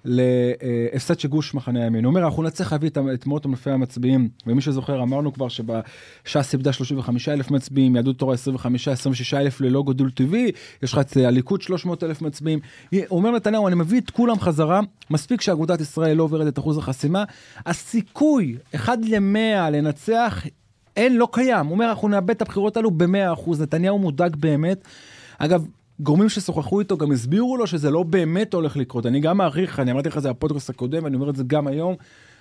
להפסד 0.06 1.20
של 1.20 1.28
גוש 1.28 1.54
מחנה 1.54 1.84
הימין. 1.84 2.06
הוא 2.06 2.10
אומר, 2.10 2.26
אנחנו 2.26 2.44
נצליח 2.44 2.72
להביא 2.72 2.90
את- 3.14 3.28
מאות 3.28 3.46
אלפי 3.46 3.72
המצביעים, 3.72 4.30
ומי 4.48 4.62
שזוכר, 4.62 5.02
אמרנו 5.04 5.34
כבר 5.34 5.48
שבש"ס 5.50 6.54
איבדה 6.54 6.74
35 6.74 7.30
אלף 7.30 7.52
מצביעים, 7.52 7.96
יהדות 7.96 8.16
התורה 8.16 8.34
25, 8.34 8.88
26 8.88 9.34
אלף 9.34 9.62
ללא 9.62 9.84
גידול 9.88 10.12
טבעי, 10.12 10.52
יש 10.84 10.94
לך 10.94 11.00
את 11.00 11.18
הליכוד 11.18 11.62
300 11.62 12.04
אלף 12.04 12.22
מצביעים. 12.22 12.60
הוא 12.92 13.00
אומר 13.12 13.32
נתניהו, 13.32 13.68
אני 13.68 13.76
מביא 13.76 14.02
את 14.02 14.10
כולם 14.10 14.40
חזרה, 14.40 14.80
מספיק 15.10 15.42
שאגודת 15.42 15.82
ישראל 15.82 16.18
לא 16.18 16.24
עוברת 16.24 16.48
את 16.48 16.60
אחוז 16.60 16.78
החסימה, 16.78 17.24
הסיכוי, 17.66 18.58
1 18.76 18.98
ל-100 19.04 19.70
לנצח, 19.72 20.46
אין, 20.98 21.18
לא 21.18 21.28
קיים. 21.32 21.66
הוא 21.66 21.74
אומר, 21.74 21.90
אנחנו 21.90 22.08
נאבד 22.08 22.30
את 22.30 22.42
הבחירות 22.42 22.78
האלו 22.78 22.92
ב-100 22.92 23.34
אחוז. 23.34 23.62
נתניהו 23.62 24.00
מודאג 24.00 24.36
באמת. 24.36 24.84
אגב, 25.38 25.66
גורמים 26.00 26.30
ששוחחו 26.30 26.80
איתו 26.80 26.98
גם 26.98 27.12
הסבירו 27.12 27.58
לו 27.58 27.68
שזה 27.68 27.92
לא 27.92 28.04
באמת 28.04 28.54
הולך 28.54 28.78
לקרות. 28.78 29.06
אני 29.06 29.20
גם 29.20 29.38
מעריך, 29.38 29.80
אני 29.80 29.92
אמרתי 29.92 30.10
לך 30.10 30.20
זה 30.20 30.30
בפודקאסט 30.30 30.70
הקודם, 30.70 31.04
ואני 31.04 31.16
אומר 31.16 31.30
את 31.30 31.36
זה 31.36 31.44
גם 31.48 31.68
היום. 31.68 31.96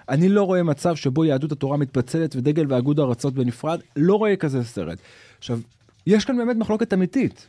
אני 0.09 0.29
לא 0.29 0.43
רואה 0.43 0.63
מצב 0.63 0.97
שבו 0.97 1.25
יהדות 1.25 1.53
התורה 1.53 1.77
מתפצלת 1.77 2.37
ודגל 2.37 2.67
ואגודה 2.69 3.03
רצות 3.03 3.35
בנפרד, 3.35 3.81
לא 3.97 4.15
רואה 4.15 4.37
כזה 4.37 4.65
סרט. 4.65 4.99
עכשיו, 5.39 5.61
יש 6.07 6.25
כאן 6.25 6.37
באמת 6.37 6.57
מחלוקת 6.57 6.93
אמיתית, 6.93 7.47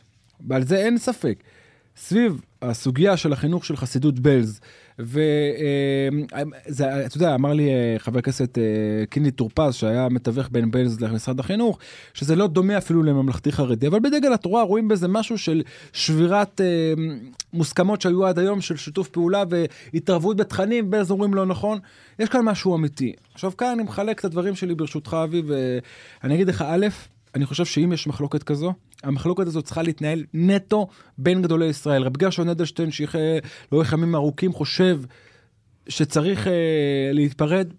ועל 0.48 0.64
זה 0.64 0.76
אין 0.76 0.98
ספק. 0.98 1.42
סביב 1.96 2.40
הסוגיה 2.62 3.16
של 3.16 3.32
החינוך 3.32 3.64
של 3.64 3.76
חסידות 3.76 4.18
בלז, 4.18 4.60
ואתה 4.98 6.06
יודע, 7.16 7.34
אמר 7.34 7.52
לי 7.52 7.68
אה, 7.68 7.96
חבר 7.98 8.18
הכנסת 8.18 8.58
אה, 8.58 9.06
קינלי 9.06 9.30
טור 9.30 9.50
פז, 9.54 9.74
שהיה 9.74 10.08
מתווך 10.08 10.48
בין 10.52 10.70
בלז 10.70 11.00
למשרד 11.00 11.40
החינוך, 11.40 11.78
שזה 12.14 12.36
לא 12.36 12.46
דומה 12.46 12.78
אפילו 12.78 13.02
לממלכתי 13.02 13.52
חרדי, 13.52 13.86
אבל 13.86 14.00
בדגל 14.00 14.32
התורה 14.32 14.62
רואים 14.62 14.88
בזה 14.88 15.08
משהו 15.08 15.38
של 15.38 15.62
שבירת 15.92 16.60
אה, 16.60 16.94
מוסכמות 17.52 18.00
שהיו 18.00 18.26
עד 18.26 18.38
היום, 18.38 18.60
של 18.60 18.76
שיתוף 18.76 19.08
פעולה 19.08 19.44
והתערבות 19.48 20.36
בתכנים, 20.36 20.90
בלז 20.90 21.10
אומרים 21.10 21.34
לא 21.34 21.46
נכון, 21.46 21.78
יש 22.18 22.28
כאן 22.28 22.40
משהו 22.40 22.76
אמיתי. 22.76 23.12
עכשיו 23.34 23.56
כאן 23.56 23.68
אני 23.68 23.82
מחלק 23.82 24.20
את 24.20 24.24
הדברים 24.24 24.54
שלי 24.54 24.74
ברשותך, 24.74 25.16
אבי, 25.24 25.42
ואני 25.46 26.34
אגיד 26.34 26.48
לך, 26.48 26.64
א', 26.68 26.86
אני 27.36 27.46
חושב 27.46 27.64
שאם 27.64 27.92
יש 27.92 28.06
מחלוקת 28.06 28.42
כזו, 28.42 28.72
המחלוקת 29.02 29.46
הזאת 29.46 29.64
צריכה 29.64 29.82
להתנהל 29.82 30.24
נטו 30.34 30.88
בין 31.18 31.42
גדולי 31.42 31.66
ישראל. 31.66 32.02
רבי 32.02 32.18
גרשון 32.18 32.48
אדלשטיין, 32.48 32.90
שיחיה 32.90 33.38
לאורך 33.72 33.92
ימים 33.92 34.14
ארוכים, 34.14 34.52
חושב 34.52 35.00
שצריך 35.88 36.46
אה, 36.46 36.52
להתפרד. 37.12 37.72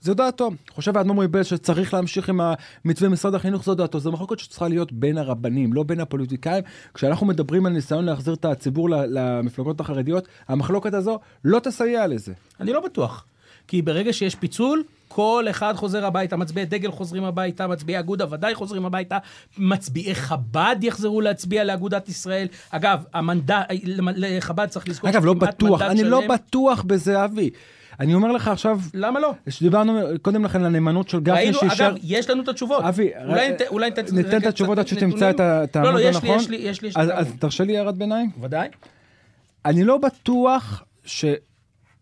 זו 0.00 0.14
דעתו. 0.14 0.50
חושב 0.70 0.96
האדמו"ר 0.96 1.22
מבלז 1.22 1.46
שצריך 1.46 1.94
להמשיך 1.94 2.28
עם 2.28 2.40
המתווה 2.84 3.08
משרד 3.08 3.34
החינוך, 3.34 3.64
זו 3.64 3.74
דעתו. 3.74 4.00
זו 4.00 4.12
מחלוקת 4.12 4.38
שצריכה 4.38 4.68
להיות 4.68 4.92
בין 4.92 5.18
הרבנים, 5.18 5.72
לא 5.72 5.82
בין 5.82 6.00
הפוליטיקאים. 6.00 6.64
כשאנחנו 6.94 7.26
מדברים 7.26 7.66
על 7.66 7.72
ניסיון 7.72 8.04
להחזיר 8.04 8.34
את 8.34 8.44
הציבור 8.44 8.90
למפלגות 8.90 9.80
החרדיות, 9.80 10.28
המחלוקת 10.48 10.94
הזו 10.94 11.18
לא 11.44 11.58
תסייע 11.58 12.06
לזה. 12.06 12.32
אני 12.60 12.72
לא 12.72 12.80
בטוח. 12.80 13.26
כי 13.68 13.82
ברגע 13.82 14.12
שיש 14.12 14.34
פיצול, 14.34 14.82
כל 15.08 15.46
אחד 15.50 15.74
חוזר 15.76 16.06
הביתה, 16.06 16.36
מצביעי 16.36 16.66
דגל 16.66 16.90
חוזרים 16.90 17.24
הביתה, 17.24 17.66
מצביעי 17.66 17.98
אגודה 17.98 18.32
ודאי 18.32 18.54
חוזרים 18.54 18.86
הביתה, 18.86 19.18
מצביעי 19.58 20.14
חב"ד 20.14 20.76
יחזרו 20.82 21.20
להצביע 21.20 21.64
לאגודת 21.64 22.08
ישראל. 22.08 22.46
אגב, 22.70 23.04
המנדט, 23.14 23.66
לחב"ד 24.16 24.66
צריך 24.66 24.88
לזכור 24.88 25.10
אגב, 25.10 25.24
לא 25.24 25.34
בטוח, 25.34 25.82
אני 25.82 25.98
שלם. 25.98 26.10
לא 26.10 26.20
בטוח 26.28 26.82
בזה, 26.82 27.24
אבי. 27.24 27.50
אני 28.00 28.14
אומר 28.14 28.32
לך 28.32 28.48
עכשיו... 28.48 28.80
למה 28.94 29.20
לא? 29.20 29.34
שדיברנו 29.48 30.00
קודם 30.22 30.44
לכן 30.44 30.60
על 30.60 30.66
הנאמנות 30.66 31.08
של 31.08 31.20
גפני 31.20 31.52
שישר... 31.52 31.86
אגב, 31.86 31.96
יש 32.02 32.30
לנו 32.30 32.42
את 32.42 32.48
התשובות. 32.48 32.84
אבי, 32.84 33.10
אולי, 33.28 33.50
ר... 33.50 33.54
אולי 33.68 33.90
נת... 33.90 34.12
ניתן 34.12 34.36
את 34.36 34.46
התשובות 34.46 34.78
עד 34.78 34.88
שתמצא 34.88 35.30
את 35.30 35.76
העמוד 35.76 36.00
הנכון. 36.00 36.28
לא, 36.28 36.36
לא, 36.36 36.40
יש 36.40 36.48
לי, 36.48 36.56
יש 36.56 36.82
לי, 36.82 36.88
יש 36.88 36.96
לי. 36.96 37.02
אז, 37.02 37.10
אז 37.14 37.32
תרשה 37.38 37.64
לי 37.64 37.78
הערת 37.78 37.94
ביניים. 37.94 38.30
ודאי. 38.40 38.68
אני 39.64 39.84
לא 39.84 39.98
בטוח 39.98 40.82
ש... 41.04 41.24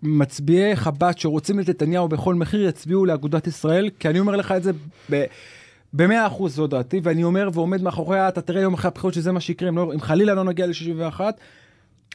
מצביעי 0.03 0.77
חב"ד 0.77 1.13
שרוצים 1.17 1.61
את 1.61 1.69
נתניהו 1.69 2.09
בכל 2.09 2.35
מחיר 2.35 2.63
יצביעו 2.63 3.07
לאגודת 3.07 3.47
ישראל, 3.47 3.91
כי 3.99 4.09
אני 4.09 4.21
אומר 4.21 4.37
לך 4.37 4.53
את 4.53 4.63
זה 4.63 4.73
ב... 5.11 5.25
במאה 5.93 6.27
אחוז 6.27 6.55
זו 6.55 6.67
דעתי, 6.67 7.01
ואני 7.03 7.25
אומר 7.25 7.49
ועומד 7.53 7.83
מאחוריה, 7.83 8.29
אתה 8.29 8.41
תראה 8.41 8.63
יום 8.63 8.75
אחרי 8.75 8.89
הבחירות 8.89 9.15
שזה 9.15 9.33
מה 9.33 9.41
שיקרה, 9.41 9.69
אם, 9.69 9.79
לא, 9.79 9.93
אם 9.95 10.01
חלילה 10.01 10.35
לא 10.35 10.45
נגיע 10.45 10.67
ל-61, 10.67 11.21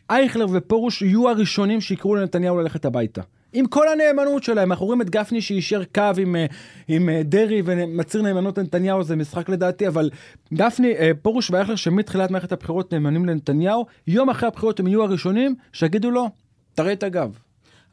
אייכלר 0.10 0.46
ופרוש 0.52 1.02
יהיו 1.02 1.30
הראשונים 1.30 1.82
שיקראו 1.82 2.16
לנתניהו 2.16 2.58
ללכת 2.58 2.86
הביתה. 2.86 3.22
עם 3.54 3.68
כל 3.68 3.88
הנאמנות 3.88 4.44
שלהם, 4.44 4.72
אנחנו 4.72 4.86
רואים 4.86 5.02
את 5.02 5.10
גפני 5.10 5.42
שיישר 5.42 5.84
קו 5.96 6.02
עם, 6.18 6.36
אה, 6.36 6.46
עם 6.88 7.10
אה, 7.10 7.22
דרעי 7.24 7.62
ומצהיר 7.66 8.24
נאמנות 8.24 8.58
לנתניהו, 8.58 9.04
זה 9.04 9.16
משחק 9.16 9.50
לדעתי, 9.50 9.88
אבל 9.88 10.10
גפני, 10.54 10.94
אה, 10.98 11.12
פרוש 11.22 11.52
ואייכלר 11.52 11.76
שמתחילת 11.76 12.32
מערכת 12.32 12.52
הבחירות 12.52 12.94
נאמנים 12.94 13.26
לנתניהו, 13.26 13.86
יום 14.08 14.30
אחרי 14.30 14.48
הבחירות 14.48 14.80
הם 14.80 14.88
יהיו 14.88 15.04
הראשונים 15.04 15.56
שיגידו 15.74 16.12
לו, 16.12 16.30
תראה 16.76 16.94
את 16.94 17.04
הגב. 17.04 17.38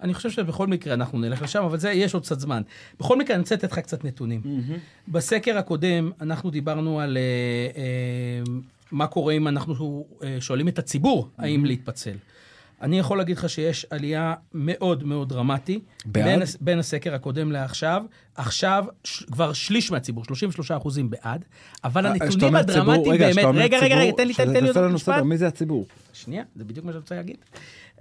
אני 0.01 0.15
חושב 0.15 0.31
שבכל 0.31 0.67
מקרה 0.67 0.95
אנחנו 0.95 1.19
נלך 1.19 1.43
לשם, 1.43 1.65
אבל 1.65 1.79
זה, 1.79 1.91
יש 1.91 2.15
עוד 2.15 2.23
קצת 2.23 2.41
זמן. 2.41 2.63
בכל 3.01 3.19
מקרה, 3.19 3.37
אני 3.37 3.41
רוצה 3.43 3.55
לתת 3.55 3.73
לך 3.73 3.79
קצת 3.79 4.05
נתונים. 4.05 4.41
Mm-hmm. 4.45 5.09
בסקר 5.09 5.59
הקודם, 5.59 6.11
אנחנו 6.21 6.51
דיברנו 6.51 7.01
על 7.01 7.17
uh, 7.17 7.77
uh, 7.77 8.51
מה 8.93 9.07
קורה 9.07 9.33
אם 9.35 9.49
אנחנו 9.49 10.07
uh, 10.11 10.25
שואלים 10.41 10.69
את 10.69 10.79
הציבור 10.79 11.23
mm-hmm. 11.23 11.43
האם 11.43 11.65
להתפצל. 11.65 12.17
אני 12.83 12.99
יכול 12.99 13.19
להגיד 13.19 13.37
לך 13.37 13.49
שיש 13.49 13.87
עלייה 13.91 14.35
מאוד 14.55 15.05
מאוד 15.05 15.29
דרמטי. 15.29 15.81
בעד? 16.05 16.25
בין, 16.25 16.43
בין 16.61 16.79
הסקר 16.79 17.15
הקודם 17.15 17.53
לעכשיו. 17.53 18.03
עכשיו 18.35 18.85
ש, 19.05 19.23
כבר 19.23 19.53
שליש 19.53 19.91
מהציבור, 19.91 20.25
33 20.25 20.71
אחוזים 20.71 21.11
בעד, 21.11 21.45
אבל 21.85 22.07
הנתונים 22.07 22.57
הדרמטיים 22.57 23.19
באמת... 23.19 23.45
רגע, 23.55 23.79
רגע, 23.79 23.97
רגע, 23.97 24.13
תן 24.17 24.29
לי, 24.29 24.35
תן 24.35 24.65
לי 24.65 24.71
עוד 24.71 24.87
משפט. 24.87 25.23
מי 25.23 25.37
זה 25.37 25.47
הציבור? 25.47 25.87
שנייה, 26.13 26.45
זה 26.57 26.65
בדיוק 26.65 26.87
מה 26.87 26.93
שאני 26.93 27.01
רוצה 27.01 27.15
להגיד. 27.15 27.37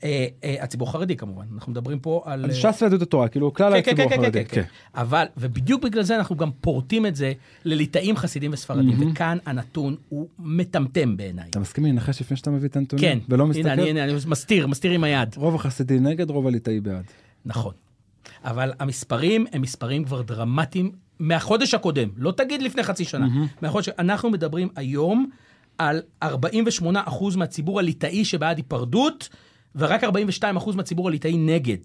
אה, 0.04 0.28
אה, 0.44 0.56
הציבור 0.64 0.88
החרדי 0.90 1.16
כמובן, 1.16 1.46
אנחנו 1.54 1.72
מדברים 1.72 2.00
פה 2.00 2.24
על... 2.26 2.44
על 2.44 2.54
ש"ס 2.54 2.82
ויהדות 2.82 3.02
התורה, 3.02 3.28
כאילו 3.28 3.54
כלל 3.54 3.74
כן, 3.74 3.82
כן, 3.84 3.92
הציבור 3.92 4.10
כן, 4.10 4.20
החרדי. 4.20 4.46
כן, 4.46 4.64
אבל, 4.96 5.26
ובדיוק 5.38 5.84
בגלל 5.84 6.04
זה 6.04 6.16
אנחנו 6.16 6.36
גם 6.36 6.52
פורטים 6.62 7.06
את 7.06 7.16
זה 7.16 7.34
לליטאים 7.66 8.18
חסידים 8.18 8.54
וספרדים, 8.54 9.12
וכאן 9.12 9.38
הנתון 9.46 9.96
הוא 10.10 10.28
מטמטם 10.40 11.18
בעיניי. 11.18 11.50
אתה 11.50 11.60
מסכים 11.60 11.86
להנחש 11.86 12.22
לפני 12.22 12.38
שאתה 12.38 12.52
מביא 12.52 12.70
את 12.70 12.76
הנתונים? 12.76 13.06
כן. 13.06 13.20
ולא 13.30 13.48
מסתכל? 13.48 13.70
הנה, 13.70 13.84
אני, 13.84 14.04
אני 14.04 14.14
מסתיר, 14.28 14.68
מסתיר 14.68 14.92
עם 14.92 15.04
היד. 15.04 15.36
רוב 15.36 15.56
החסידי 15.56 16.00
נגד, 16.00 16.30
רוב 16.30 16.48
הליטאי 16.48 16.80
בעד. 16.80 17.06
נכון. 17.46 17.74
אבל 18.44 18.74
המספרים 18.80 19.46
הם 19.52 19.62
מספרים 19.62 20.04
כבר 20.04 20.22
דרמטיים 20.22 20.92
מהחודש 21.20 21.74
הקודם, 21.74 22.10
לא 22.18 22.32
תגיד 22.32 22.62
לפני 22.62 22.84
חצי 22.84 23.06
שנה. 23.06 23.28
מהחודש, 23.62 23.90
אנחנו 23.90 24.30
מדברים 24.30 24.70
היום 24.76 25.30
על 25.78 26.02
48 26.24 27.04
מהציבור 27.38 27.80
הליטאי 27.80 28.26
שבעד 28.26 28.58
היפרדות, 28.58 29.30
ורק 29.76 30.04
42% 30.04 30.76
מהציבור 30.76 31.08
הליטאי 31.08 31.38
נגד. 31.38 31.78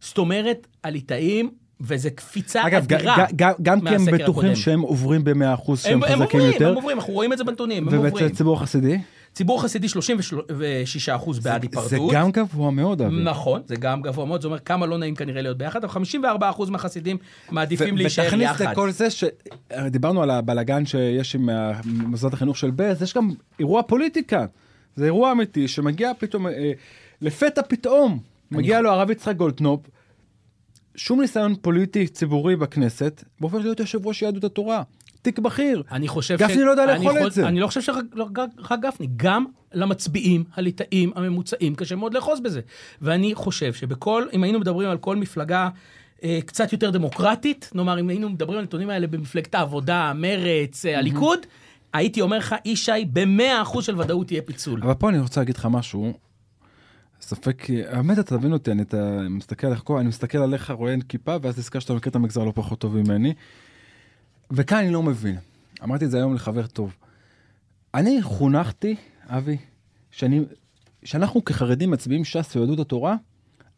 זאת 0.00 0.18
אומרת, 0.18 0.66
הליטאים, 0.84 1.50
וזו 1.80 2.08
קפיצה 2.14 2.66
אגב, 2.66 2.82
אדירה 2.82 3.16
מהסקר 3.16 3.46
הקודם. 3.46 3.62
גם 3.62 3.80
כי 3.80 3.94
הם 3.94 4.06
בטוחים 4.12 4.56
שהם 4.56 4.80
עוברים 4.80 5.24
ב-100% 5.24 5.76
שהם 5.76 6.02
הם, 6.04 6.20
חזקים 6.20 6.40
הם 6.40 6.46
יותר. 6.46 6.68
הם 6.68 6.74
עוברים, 6.74 6.98
אנחנו 6.98 7.12
רואים 7.12 7.32
את 7.32 7.38
זה 7.38 7.44
בנתונים, 7.44 7.88
הם 7.88 7.94
עוברים. 7.94 8.24
ובציבור 8.24 8.56
החסידי? 8.56 8.98
ציבור 9.32 9.62
חסידי 9.62 9.88
36 9.88 11.08
אחוז 11.08 11.38
בעד 11.38 11.62
היפרדות. 11.62 11.90
זה 11.90 11.98
גם 12.12 12.30
גבוה 12.30 12.70
מאוד, 12.70 13.02
אבי. 13.02 13.24
נכון, 13.24 13.62
זה 13.66 13.76
גם 13.76 14.02
גבוה 14.02 14.26
מאוד, 14.26 14.40
זה 14.40 14.46
אומר 14.46 14.58
כמה 14.58 14.86
לא 14.86 14.98
נעים 14.98 15.14
כנראה 15.14 15.42
להיות 15.42 15.58
ביחד, 15.58 15.84
אבל 15.84 15.92
54 15.92 16.50
אחוז 16.50 16.70
מהחסידים 16.70 17.16
מעדיפים 17.50 17.96
להישאר 17.96 18.24
יחד. 18.24 18.54
ותכניס 18.54 18.70
לכל 18.70 18.90
זה 18.90 19.08
שדיברנו 19.10 20.22
על 20.22 20.30
הבלגן 20.30 20.86
שיש 20.86 21.34
עם 21.34 21.48
מוסדות 21.84 22.34
החינוך 22.34 22.56
של 22.56 22.70
בז, 22.70 23.02
יש 23.02 23.14
גם 23.14 23.30
אירוע 23.58 23.82
פוליטיקה. 23.82 24.46
זה 24.96 25.04
אירוע 25.04 25.32
אמיתי 25.32 25.68
שמגיע 25.68 26.12
פתאום... 26.18 26.46
אה, 26.46 26.72
לפתע 27.20 27.62
פתאום 27.62 28.18
מגיע 28.50 28.80
לו 28.80 28.90
הרב 28.90 29.10
יצחק 29.10 29.36
גולדקנופ, 29.36 29.80
שום 30.96 31.20
ניסיון 31.20 31.54
פוליטי 31.62 32.08
ציבורי 32.08 32.56
בכנסת, 32.56 33.24
והופך 33.40 33.58
להיות 33.58 33.80
יושב 33.80 34.06
ראש 34.06 34.22
יהדות 34.22 34.44
התורה. 34.44 34.82
תיק 35.22 35.38
בכיר. 35.38 35.82
אני 35.90 36.08
חושב 36.08 36.36
גפני 36.38 36.54
ש... 36.54 36.58
לא 36.58 36.70
יודע 36.70 36.86
לאכול 36.86 37.26
את 37.26 37.32
זה. 37.32 37.48
אני 37.48 37.60
לא 37.60 37.66
חושב 37.66 37.80
שרק 37.80 38.04
לא, 38.14 38.28
גפני, 38.80 39.08
גם 39.16 39.44
למצביעים 39.74 40.44
הליטאים 40.54 41.12
הממוצעים 41.16 41.74
קשה 41.74 41.96
מאוד 41.96 42.14
לאחוז 42.14 42.40
בזה. 42.40 42.60
ואני 43.02 43.34
חושב 43.34 43.72
שבכל, 43.72 44.24
אם 44.32 44.42
היינו 44.42 44.60
מדברים 44.60 44.90
על 44.90 44.98
כל 44.98 45.16
מפלגה 45.16 45.68
אה, 46.24 46.38
קצת 46.46 46.72
יותר 46.72 46.90
דמוקרטית, 46.90 47.70
נאמר, 47.74 48.00
אם 48.00 48.08
היינו 48.08 48.28
מדברים 48.28 48.58
על 48.58 48.60
הנתונים 48.60 48.90
האלה 48.90 49.06
במפלגת 49.06 49.54
העבודה, 49.54 50.12
מרץ, 50.14 50.86
אה, 50.86 50.98
הליכוד, 50.98 51.46
הייתי 51.96 52.20
אומר 52.20 52.38
לך, 52.38 52.54
ישי, 52.64 52.92
במאה 53.12 53.62
אחוז 53.62 53.84
של 53.84 54.00
ודאות 54.00 54.30
יהיה 54.32 54.42
פיצול. 54.42 54.82
אבל 54.82 54.94
פה 54.94 55.08
אני 55.08 55.18
רוצה 55.18 55.40
להגיד 55.40 55.56
לך 55.56 55.68
משהו, 55.70 56.12
ספק, 57.20 57.66
האמת 57.88 58.18
אתה 58.18 58.38
תבין 58.38 58.52
אותי, 58.52 58.70
אני 58.70 58.82
אתה 58.82 59.18
מסתכל 59.30 59.66
עליך, 59.66 59.82
אני 59.98 60.08
מסתכל 60.08 60.38
עליך, 60.38 60.70
רואה 60.70 60.92
אין 60.92 61.00
כיפה, 61.00 61.36
ואז 61.42 61.58
נזכר 61.58 61.78
שאתה 61.78 61.94
מכיר 61.94 62.10
את 62.10 62.16
המגזר 62.16 62.44
לא 62.44 62.52
פחות 62.54 62.78
טוב 62.78 62.96
ממני. 62.96 63.34
וכאן 64.50 64.78
אני 64.78 64.90
לא 64.90 65.02
מבין. 65.02 65.36
אמרתי 65.82 66.04
את 66.04 66.10
זה 66.10 66.16
היום 66.16 66.34
לחבר 66.34 66.66
טוב. 66.66 66.96
אני 67.94 68.22
חונכתי, 68.22 68.96
אבי, 69.26 69.56
שאני, 70.10 70.40
שאנחנו 71.04 71.44
כחרדים 71.44 71.90
מצביעים 71.90 72.24
ש"ס 72.24 72.56
ויהדות 72.56 72.78
התורה, 72.78 73.16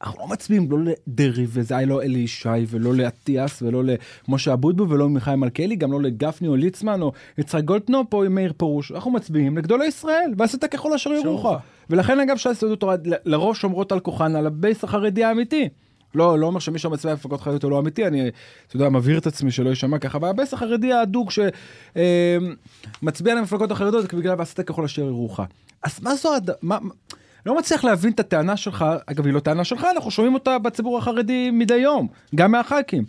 אנחנו 0.03 0.21
לא 0.21 0.29
מצביעים 0.29 0.71
לא 0.71 0.79
לדרעי 0.79 1.47
וזה 1.49 1.77
לא 1.87 2.03
אלי 2.03 2.19
ישי 2.19 2.49
ולא 2.69 2.95
לאטיאס 2.95 3.63
ולא 3.63 3.83
למשה 4.29 4.53
אבוטבול 4.53 4.93
ולא 4.93 5.05
למיכאל 5.05 5.35
מלכיאלי, 5.35 5.77
גם 5.77 5.93
לא 5.93 6.03
לגפני 6.03 6.49
או 6.49 6.57
ליצמן 6.57 7.03
או 7.03 7.13
יצחק 7.39 7.65
גולדקנופ 7.65 8.15
או 8.15 8.23
מאיר 8.31 8.53
פרוש. 8.57 8.93
אנחנו 8.93 9.11
מצביעים 9.11 9.59
לגדולי 9.59 9.87
ישראל, 9.87 10.35
ועשית 10.37 10.65
ככל 10.65 10.95
אשר 10.95 11.11
יורוך. 11.11 11.47
ולכן 11.91 12.21
אגב 12.21 12.37
ש"ס 12.37 12.63
יהדות 12.63 12.79
התורה 12.79 12.97
לראש 13.25 13.61
שומרות 13.61 13.93
על 13.93 14.01
כוחן 14.01 14.37
על 14.37 14.47
ה 14.47 14.54
base 14.54 14.85
החרדי 14.85 15.25
האמיתי. 15.25 15.69
לא, 16.15 16.39
לא 16.39 16.47
אומר 16.47 16.59
שמי 16.59 16.79
שמצביע 16.79 17.15
במפלגות 17.15 17.41
חרדיות 17.41 17.63
הוא 17.63 17.71
לא 17.71 17.79
אמיתי, 17.79 18.07
אני, 18.07 18.31
אתה 18.67 18.77
יודע, 18.77 18.89
מבהיר 18.89 19.19
את 19.19 19.27
עצמי 19.27 19.51
שלא 19.51 19.69
יישמע 19.69 19.99
ככה, 19.99 20.19
אבל 20.19 20.29
ה 20.29 20.34
base 20.34 20.55
החרדי 20.55 20.93
האדוק 20.93 21.31
שמצביע 21.31 23.35
אה, 23.35 23.39
למפלגות 23.39 23.71
החרדיות 23.71 24.15
בגלל 24.15 24.35
ועשית 24.39 24.61
ככל 24.61 24.85
אשר 24.85 25.03
יורוך. 25.03 25.41
אז 25.83 26.03
מה 26.03 26.15
זו, 26.15 26.35
הד... 26.35 26.51
מה, 26.63 26.79
לא 27.47 27.59
מצליח 27.59 27.85
להבין 27.85 28.13
את 28.13 28.21
הטענה 28.21 28.57
שלך, 28.57 28.85
אגב 29.07 29.27
היא 29.27 29.35
לא 29.35 29.41
טענה 29.41 29.65
שלך, 29.65 29.87
אנחנו 29.97 30.11
שומעים 30.11 30.35
אותה 30.35 30.59
בציבור 30.59 30.99
החרדי 30.99 31.51
מדי 31.51 31.77
יום, 31.77 32.09
גם 32.35 32.53
מהח"כים. 32.53 33.05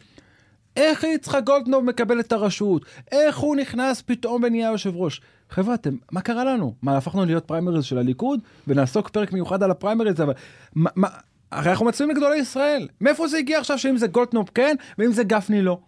איך 0.76 1.04
יצחק 1.04 1.42
גולדנוב 1.46 1.84
מקבל 1.84 2.20
את 2.20 2.32
הרשות? 2.32 2.86
איך 3.12 3.38
הוא 3.38 3.56
נכנס 3.56 4.02
פתאום 4.02 4.44
ונהיה 4.44 4.68
יושב 4.68 4.96
ראש? 4.96 5.22
חבר'ה, 5.50 5.74
אתם, 5.74 5.96
מה 6.12 6.22
קרה 6.22 6.44
לנו? 6.44 6.74
מה, 6.82 6.98
הפכנו 6.98 7.26
להיות 7.26 7.46
פריימריז 7.46 7.84
של 7.84 7.98
הליכוד? 7.98 8.40
ונעסוק 8.68 9.10
פרק 9.10 9.34
מיוחד 9.34 9.64
על 9.64 9.72
הפריימריז, 9.72 10.22
אבל... 10.22 10.34
מה, 10.76 10.90
מה, 10.96 11.08
הרי 11.52 11.72
אנחנו 11.72 11.86
מצביעים 11.86 12.16
לגדולי 12.16 12.38
ישראל. 12.38 12.88
מאיפה 13.02 13.28
זה 13.28 13.38
הגיע 13.38 13.60
עכשיו 13.60 13.80
שאם 13.80 13.98
זה 13.98 14.08
גולדנוב 14.08 14.50
כן, 14.56 14.76
ואם 14.98 15.12
זה 15.12 15.24
גפני 15.24 15.62
לא? 15.62 15.80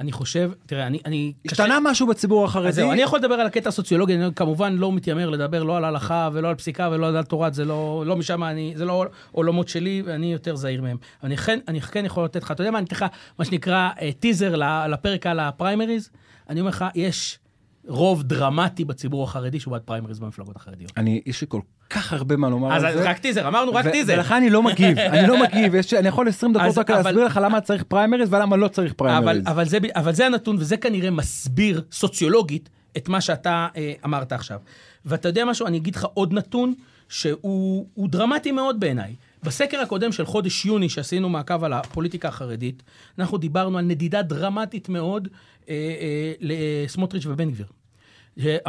אני 0.00 0.12
חושב, 0.12 0.52
תראה, 0.66 0.86
אני... 0.86 0.98
אני 1.06 1.32
השתנה 1.46 1.78
משהו 1.82 2.06
בציבור 2.06 2.44
החרדי? 2.44 2.68
אז 2.68 2.74
זהו, 2.74 2.92
אני 2.92 3.02
יכול 3.02 3.18
לדבר 3.18 3.34
על 3.34 3.46
הקטע 3.46 3.68
הסוציולוגי, 3.68 4.14
אני 4.14 4.34
כמובן 4.36 4.76
לא 4.76 4.92
מתיימר 4.92 5.30
לדבר 5.30 5.62
לא 5.62 5.76
על 5.76 5.84
הלכה 5.84 6.28
ולא 6.32 6.48
על 6.48 6.54
פסיקה 6.54 6.88
ולא 6.92 7.06
על 7.06 7.24
תורה, 7.24 7.50
זה 7.50 7.64
לא, 7.64 8.02
לא 8.06 8.16
משם, 8.16 8.44
אני, 8.44 8.72
זה 8.76 8.84
לא 8.84 9.06
עולמות 9.32 9.68
שלי, 9.68 10.02
ואני 10.06 10.32
יותר 10.32 10.56
זהיר 10.56 10.82
מהם. 10.82 10.96
אני 11.22 11.36
כן, 11.36 11.58
אני 11.68 11.80
כן 11.80 12.04
יכול 12.04 12.24
לתת 12.24 12.42
לך, 12.42 12.50
אתה 12.50 12.62
יודע 12.62 12.70
מה, 12.70 12.78
אני 12.78 12.86
אתן 12.86 12.96
לך 12.96 13.04
מה 13.38 13.44
שנקרא 13.44 13.90
טיזר 14.20 14.54
לפרק 14.88 15.26
על 15.26 15.40
הפריימריז. 15.40 16.10
אני 16.50 16.60
אומר 16.60 16.70
לך, 16.70 16.84
יש 16.94 17.38
רוב 17.88 18.22
דרמטי 18.22 18.84
בציבור 18.84 19.24
החרדי 19.24 19.60
שהוא 19.60 19.72
בעד 19.72 19.80
פריימריז 19.82 20.18
במפלגות 20.18 20.56
החרדיות. 20.56 20.92
אני, 20.96 21.20
יש 21.26 21.40
לי 21.40 21.46
כל 21.50 21.60
כך 21.90 22.12
הרבה 22.12 22.36
מה 22.36 22.48
לומר 22.50 22.76
אז 22.76 22.84
על 22.84 22.92
זה. 22.98 23.10
רק 23.10 23.18
טיזר, 23.18 23.48
אמרנו 23.48 23.72
רק 23.74 23.86
טיזר. 23.88 24.14
ולכן 24.16 24.34
אני 24.34 24.50
לא 24.50 24.62
מגיב, 24.62 24.98
אני 24.98 25.28
לא 25.28 25.42
מגיב, 25.42 25.74
יש, 25.74 25.94
אני 25.94 26.08
יכול 26.08 26.28
20 26.28 26.52
דקות 26.52 26.66
אז- 26.66 26.78
רק 26.78 26.90
להסביר 26.90 27.24
לך 27.24 27.40
למה 27.42 27.60
צריך 27.60 27.82
פריימריז 27.82 28.28
ולמה 28.32 28.56
לא 28.56 28.68
צריך 28.68 28.92
פריימריז. 28.92 29.42
אבל, 29.46 29.64
זה, 29.68 29.80
ב- 29.80 29.86
אבל 29.96 30.12
זה 30.12 30.26
הנתון, 30.26 30.56
וזה 30.58 30.76
כנראה 30.76 31.10
מסביר 31.10 31.82
סוציולוגית 31.92 32.68
את 32.96 33.08
מה 33.08 33.20
שאתה 33.20 33.68
אה, 33.76 33.92
אמרת 34.04 34.32
עכשיו. 34.32 34.58
ואתה 35.04 35.28
יודע 35.28 35.44
משהו, 35.44 35.66
אני 35.66 35.76
אגיד 35.76 35.96
לך 35.96 36.06
עוד 36.14 36.32
נתון 36.32 36.74
שהוא 37.08 37.86
הוא 37.94 38.08
דרמטי 38.08 38.52
מאוד 38.52 38.80
בעיניי. 38.80 39.14
בסקר 39.44 39.80
הקודם 39.80 40.12
של 40.12 40.24
חודש 40.24 40.66
יוני, 40.66 40.88
שעשינו 40.88 41.28
מעקב 41.28 41.64
על 41.64 41.72
הפוליטיקה 41.72 42.28
החרדית, 42.28 42.82
אנחנו 43.18 43.38
דיברנו 43.38 43.78
על 43.78 43.84
נדידה 43.84 44.22
דרמטית 44.22 44.88
מאוד 44.88 45.28
אה, 45.68 45.74
אה, 45.74 46.32
לסמוטריץ' 46.40 47.26
ובן 47.26 47.50
גביר. 47.50 47.66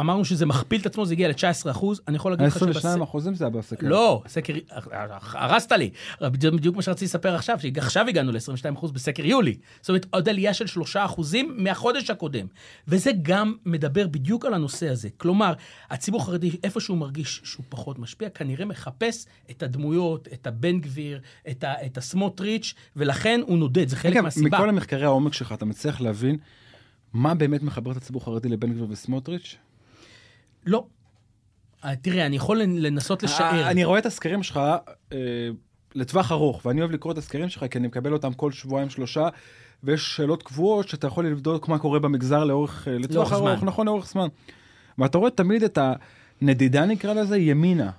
אמרנו 0.00 0.24
שזה 0.24 0.46
מכפיל 0.46 0.80
את 0.80 0.86
עצמו, 0.86 1.06
זה 1.06 1.12
הגיע 1.12 1.28
ל-19 1.28 1.70
אחוז. 1.70 2.00
אני 2.08 2.16
יכול 2.16 2.32
להגיד 2.32 2.46
לך 2.46 2.56
22 2.56 3.02
אחוזים 3.02 3.34
זה 3.34 3.44
היה 3.44 3.50
בסקר. 3.50 3.86
לא, 3.88 4.22
סקר, 4.28 4.54
הרסת 5.32 5.72
לי. 5.72 5.90
זה 6.40 6.50
בדיוק 6.50 6.76
מה 6.76 6.82
שרציתי 6.82 7.04
לספר 7.04 7.34
עכשיו, 7.34 7.58
שעכשיו 7.60 8.08
הגענו 8.08 8.32
ל-22% 8.32 8.92
בסקר 8.92 9.26
יולי. 9.26 9.56
זאת 9.80 9.88
אומרת, 9.88 10.06
עוד 10.10 10.28
עלייה 10.28 10.54
של 10.54 10.80
3% 10.94 10.96
מהחודש 11.56 12.10
הקודם. 12.10 12.46
וזה 12.88 13.10
גם 13.22 13.54
מדבר 13.64 14.06
בדיוק 14.06 14.44
על 14.44 14.54
הנושא 14.54 14.88
הזה. 14.88 15.08
כלומר, 15.16 15.52
הציבור 15.90 16.20
החרדי, 16.20 16.50
איפה 16.64 16.80
שהוא 16.80 16.98
מרגיש 16.98 17.40
שהוא 17.44 17.64
פחות 17.68 17.98
משפיע, 17.98 18.28
כנראה 18.28 18.64
מחפש 18.64 19.26
את 19.50 19.62
הדמויות, 19.62 20.28
את 20.32 20.46
הבן 20.46 20.80
גביר, 20.80 21.20
את, 21.50 21.64
ה, 21.64 21.72
את 21.86 21.98
הסמוטריץ', 21.98 22.74
ולכן 22.96 23.40
הוא 23.46 23.58
נודד, 23.58 23.88
זה 23.88 23.96
חלק 23.96 24.12
אגב, 24.12 24.24
מהסיבה. 24.24 24.58
מכל 24.58 24.68
המחקרי 24.68 25.04
העומק 25.04 25.32
שלך, 25.32 25.52
אתה 25.52 25.64
מצליח 25.64 26.00
להבין 26.00 26.36
מה 27.12 27.34
באמת 27.34 27.62
מחבר 27.62 27.92
את 27.92 27.96
הציבור 27.96 28.22
החרדי 28.22 28.48
לבן 28.48 28.72
גביר 28.72 28.86
וסמוטריץ'? 28.90 29.56
לא. 30.66 30.86
אה, 31.84 31.96
תראה, 31.96 32.26
אני 32.26 32.36
יכול 32.36 32.62
לנסות 32.62 33.22
לשער. 33.22 33.54
אה, 33.54 33.70
אני 33.70 33.84
רואה 33.84 33.98
את 33.98 34.06
הסקרים 34.06 34.42
שלך 34.42 34.60
אה, 35.12 35.18
לטווח 35.94 36.32
ארוך, 36.32 36.66
ואני 36.66 36.80
אוהב 36.80 36.90
לקרוא 36.90 37.12
את 37.12 37.18
הסקרים 37.18 37.48
שלך, 37.48 37.64
כי 37.70 37.78
אני 37.78 37.86
מקבל 37.86 38.12
אותם 38.12 38.32
כל 38.32 38.52
שבועיים 38.52 38.90
שלושה, 38.90 39.28
ויש 39.84 40.16
שאלות 40.16 40.42
קבועות 40.42 40.88
שאתה 40.88 41.06
יכול 41.06 41.26
לבדוק 41.26 41.68
מה 41.68 41.78
קורה 41.78 41.98
במגזר 41.98 42.44
לאורך, 42.44 42.88
אה, 42.88 42.98
לטווח 42.98 43.32
ארוך, 43.32 43.58
זמן. 43.58 43.68
נכון, 43.68 43.86
לאורך 43.86 44.06
זמן. 44.08 44.28
ואתה 44.98 45.18
רואה 45.18 45.30
תמיד 45.30 45.62
את 45.62 45.78
הנדידה, 46.42 46.86
נקרא 46.86 47.14
לזה, 47.14 47.38
ימינה. 47.38 47.90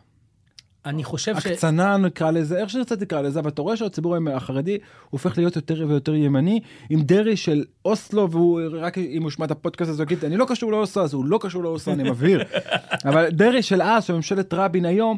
אני 0.85 1.03
חושב 1.03 1.39
ש... 1.39 1.45
הקצנה 1.45 1.97
נקרא 1.97 2.31
לזה, 2.31 2.57
איך 2.57 2.69
שרצית 2.69 2.99
תקרא 2.99 3.21
לזה, 3.21 3.39
אבל 3.39 3.49
אתה 3.49 3.61
רואה 3.61 3.77
שהציבור 3.77 4.15
החרדי 4.33 4.77
הופך 5.09 5.37
להיות 5.37 5.55
יותר 5.55 5.85
ויותר 5.89 6.15
ימני, 6.15 6.59
עם 6.89 7.01
דרעי 7.01 7.37
של 7.37 7.65
אוסלו, 7.85 8.31
והוא 8.31 8.61
רק 8.73 8.97
אם 8.97 9.21
הוא 9.21 9.29
ישמע 9.29 9.45
את 9.45 9.51
הפודקאסט 9.51 9.89
הזה, 9.89 10.03
הוא 10.03 10.11
יגיד, 10.11 10.25
אני 10.25 10.37
לא 10.37 10.45
קשור 10.45 10.71
לאוסלו, 10.71 11.03
אז 11.03 11.13
הוא 11.13 11.25
לא 11.25 11.39
קשור 11.41 11.63
לאוסלו, 11.63 11.93
אני 11.93 12.09
מבהיר. 12.09 12.43
אבל 13.09 13.29
דרעי 13.29 13.61
של 13.61 13.81
אז, 13.81 14.03
של 14.03 14.13
ממשלת 14.13 14.53
רבין 14.53 14.85
היום, 14.85 15.17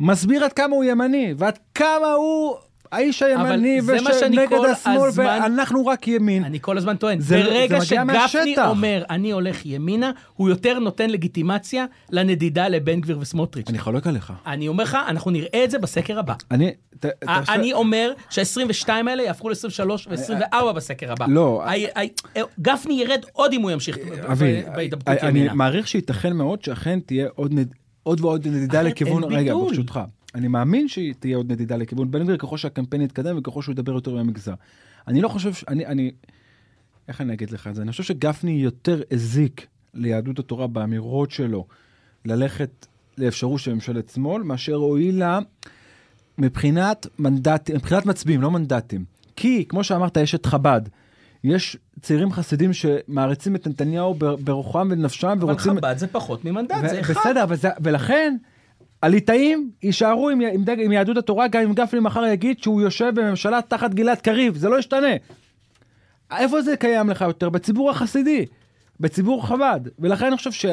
מסביר 0.00 0.44
עד 0.44 0.52
כמה 0.52 0.76
הוא 0.76 0.84
ימני, 0.84 1.34
ועד 1.36 1.58
כמה 1.74 2.12
הוא 2.12 2.56
האיש 2.92 3.22
הימני, 3.22 3.80
ושנגד 3.86 4.48
השמאל, 4.72 5.08
הזמן- 5.08 5.24
ואנחנו 5.26 5.86
רק 5.86 6.08
ימין. 6.08 6.44
אני 6.44 6.58
כל 6.60 6.78
הזמן 6.78 6.96
טוען, 6.96 7.20
זה- 7.20 7.42
ברגע 7.42 7.80
זה 7.80 8.04
מגיע 8.04 8.28
שגפני. 8.28 8.54
אומר, 8.68 9.02
אני 9.10 9.30
הולך 9.30 9.66
ימינה, 9.66 10.10
הוא 10.34 10.48
יותר 10.48 10.78
נותן 10.78 11.10
לגיטימציה 11.10 11.86
לנדידה 12.10 12.68
לבן 12.68 13.00
גביר 13.00 13.18
וסמוטריץ'. 13.20 13.68
אני 13.68 13.78
חולק 13.78 14.06
עליך. 14.06 14.32
אני 14.46 14.68
אומר 14.68 14.84
לך, 14.84 14.98
אנחנו 15.08 15.30
נראה 15.30 15.64
את 15.64 15.70
זה 15.70 15.78
בסקר 15.78 16.18
הבא. 16.18 16.34
אני... 16.50 16.70
ת- 17.00 17.06
תרשה- 17.06 17.54
אני 17.54 17.72
אומר 17.72 18.12
שה-22 18.30 18.88
האלה 18.88 19.22
יהפכו 19.22 19.48
ל-23 19.48 19.90
ו-24 20.10 20.72
בסקר 20.72 21.12
הבא. 21.12 21.26
לא. 21.28 21.62
ה- 21.64 22.00
ה- 22.00 22.40
גפני 22.60 22.94
ירד 22.94 23.20
עוד 23.32 23.52
אם 23.52 23.62
הוא 23.62 23.70
ימשיך 23.70 23.98
בהידבקות 24.74 25.08
אני 25.08 25.28
ימינה. 25.28 25.54
מעריך 25.54 25.88
שייתכן 25.88 26.32
מאוד 26.32 26.64
שאכן 26.64 27.00
תהיה 27.00 27.28
עוד, 27.34 27.54
נד... 27.54 27.68
עוד 28.02 28.20
ועוד 28.20 28.48
נדידה 28.48 28.82
לכיוון, 28.82 29.24
רגע. 29.24 29.54
ברשותך, 29.54 30.00
אני 30.34 30.48
מאמין 30.48 30.88
שתהיה 30.88 31.36
עוד 31.36 31.52
נדידה 31.52 31.76
לכיוון 31.76 32.10
בן 32.10 32.22
גביר 32.22 32.36
ככל 32.36 32.56
שהקמפיין 32.56 33.02
יתקדם 33.02 33.38
וככל 33.38 33.62
שהוא 33.62 33.72
ידבר 33.72 33.92
יותר 33.92 34.14
מהמגזר. 34.14 34.54
אני 35.08 35.20
לא 35.20 35.28
חושב, 35.28 35.54
ש... 35.54 35.64
אני, 35.68 35.86
אני, 35.86 36.10
איך 37.08 37.20
אני 37.20 37.32
אגיד 37.32 37.50
לך 37.50 37.66
את 37.66 37.74
זה? 37.74 37.82
אני 37.82 37.90
חושב 37.90 38.02
שגפני 38.02 38.50
יותר 38.50 39.02
הזיק 39.10 39.66
ליהדות 39.94 40.38
התורה 40.38 40.66
באמירות 40.66 41.30
שלו 41.30 41.66
ללכת 42.24 42.86
לאפשרות 43.18 43.60
של 43.60 43.74
ממשלת 43.74 44.08
שמאל, 44.08 44.42
מאשר 44.42 44.74
הועילה 44.74 45.38
מבחינת 46.38 47.06
מנדטים, 47.18 47.76
מבחינת 47.76 48.06
מצביעים, 48.06 48.42
לא 48.42 48.50
מנדטים. 48.50 49.04
כי, 49.36 49.64
כמו 49.68 49.84
שאמרת, 49.84 50.16
יש 50.16 50.34
את 50.34 50.46
חב"ד. 50.46 50.80
יש 51.44 51.76
צעירים 52.00 52.32
חסידים 52.32 52.72
שמעריצים 52.72 53.56
את 53.56 53.66
נתניהו 53.66 54.14
ברוחם 54.14 54.88
ובנפשם 54.92 55.28
אבל 55.28 55.44
ורוצים... 55.44 55.76
חב"ד 55.76 55.98
זה 55.98 56.06
פחות 56.06 56.44
ממנדט, 56.44 56.76
ו- 56.82 56.88
זה 56.88 57.00
אחד. 57.00 57.14
בסדר, 57.14 57.42
אבל 57.42 57.56
זה, 57.56 57.68
ולכן 57.82 58.36
הליטאים 59.02 59.70
יישארו 59.82 60.30
עם, 60.30 60.40
עם, 60.40 60.64
דג, 60.64 60.80
עם 60.80 60.92
יהדות 60.92 61.16
התורה, 61.16 61.48
גם 61.48 61.62
אם 61.62 61.74
גפני 61.74 62.00
מחר 62.00 62.24
יגיד 62.24 62.62
שהוא 62.62 62.82
יושב 62.82 63.12
בממשלה 63.14 63.60
תחת 63.68 63.94
גלעד 63.94 64.20
קריב, 64.20 64.56
זה 64.56 64.68
לא 64.68 64.78
ישתנה. 64.78 65.16
איפה 66.38 66.62
זה 66.62 66.76
קיים 66.76 67.10
לך 67.10 67.20
יותר? 67.20 67.48
בציבור 67.48 67.90
החסידי, 67.90 68.46
בציבור 69.00 69.46
חב"ד. 69.46 69.80
ולכן 69.98 70.26
אני 70.26 70.36
חושב 70.36 70.52
ש... 70.52 70.66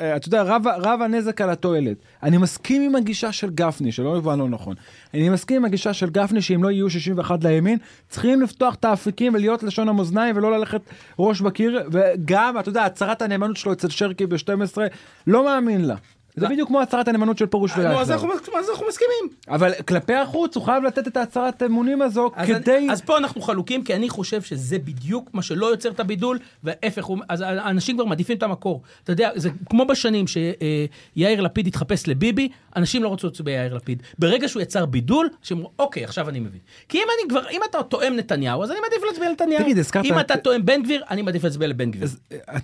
אה, 0.00 0.16
אתה 0.16 0.28
יודע, 0.28 0.42
רב, 0.42 0.66
רב 0.66 1.02
הנזק 1.02 1.40
על 1.40 1.50
התועלת. 1.50 1.96
אני 2.22 2.36
מסכים 2.36 2.82
עם 2.82 2.96
הגישה 2.96 3.32
של 3.32 3.50
גפני, 3.50 3.92
שלא 3.92 4.08
יובן 4.08 4.38
לא 4.38 4.48
נכון. 4.48 4.74
אני 5.14 5.28
מסכים 5.28 5.56
עם 5.56 5.64
הגישה 5.64 5.92
של 5.92 6.10
גפני 6.10 6.42
שאם 6.42 6.62
לא 6.62 6.70
יהיו 6.70 6.90
61 6.90 7.44
לימין, 7.44 7.78
צריכים 8.08 8.42
לפתוח 8.42 8.74
את 8.74 8.84
האפיקים 8.84 9.34
ולהיות 9.34 9.62
לשון 9.62 9.88
המאזניים 9.88 10.36
ולא 10.36 10.58
ללכת 10.58 10.80
ראש 11.18 11.40
בקיר, 11.40 11.88
וגם, 11.92 12.58
אתה 12.58 12.68
יודע, 12.68 12.84
הצהרת 12.84 13.22
הנאמנות 13.22 13.56
שלו 13.56 13.72
אצל 13.72 13.88
שרקי 13.88 14.26
ב-12, 14.26 14.78
לא 15.26 15.44
מאמין 15.44 15.84
לה. 15.84 15.96
זה. 16.40 16.48
בדיוק 16.48 16.68
כמו 16.68 16.80
הצהרת 16.80 17.08
הנאמנות 17.08 17.38
של 17.38 17.46
פרוש 17.46 17.72
אז 17.72 17.78
ולייכלר. 17.78 18.14
אנחנו 18.14 18.28
אז 18.58 18.70
אנחנו 18.70 18.86
מסכימים. 18.88 19.28
אבל 19.48 19.72
כלפי 19.88 20.14
החוץ 20.14 20.56
הוא 20.56 20.64
חייב 20.64 20.84
לתת 20.84 21.08
את 21.08 21.16
ההצהרת 21.16 21.62
אמונים 21.62 22.02
הזו 22.02 22.30
כדי... 22.46 22.88
אז 22.90 23.00
פה 23.00 23.18
אנחנו 23.18 23.40
חלוקים, 23.40 23.84
כי 23.84 23.94
אני 23.94 24.08
חושב 24.08 24.42
שזה 24.42 24.78
בדיוק 24.78 25.30
מה 25.32 25.42
שלא 25.42 25.66
יוצר 25.66 25.90
את 25.90 26.00
הבידול, 26.00 26.38
וההפך, 26.64 27.08
אז 27.28 27.40
האנשים 27.46 27.96
כבר 27.96 28.04
מעדיפים 28.04 28.36
את 28.36 28.42
המקור. 28.42 28.82
אתה 29.04 29.12
יודע, 29.12 29.30
זה 29.34 29.50
כמו 29.70 29.84
בשנים 29.84 30.24
שיאיר 30.26 31.40
לפיד 31.40 31.66
התחפש 31.66 32.08
לביבי, 32.08 32.48
אנשים 32.76 33.02
לא 33.02 33.12
רצו 33.12 33.26
להצביע 33.26 33.44
ביאיר 33.56 33.74
לפיד. 33.74 34.02
ברגע 34.18 34.48
שהוא 34.48 34.62
יצר 34.62 34.86
בידול, 34.86 35.28
שאמרו, 35.42 35.70
אוקיי, 35.78 36.04
עכשיו 36.04 36.28
אני 36.28 36.40
מבין. 36.40 36.60
כי 36.88 36.98
אם 36.98 37.04
אני 37.18 37.28
כבר, 37.28 37.48
אם 37.50 37.60
אתה 37.70 37.82
תואם 37.82 38.16
נתניהו, 38.16 38.62
אז 38.62 38.70
אני 38.70 38.78
מעדיף 38.80 38.98
להצביע 39.08 39.28
לנתניהו. 39.28 39.62
תגיד, 39.62 39.78
הזכרת 39.78 40.04
אם 40.04 40.18
את- 40.20 40.24
אתה 40.26 40.36
תואם 40.36 40.66
בן 40.66 40.82
גביר, 40.82 41.02
אני 41.10 41.22
מעדיף 41.22 41.44
להצביע 41.44 41.68
לבן 41.68 41.90
גביר. 41.90 42.08
אה, 42.32 42.58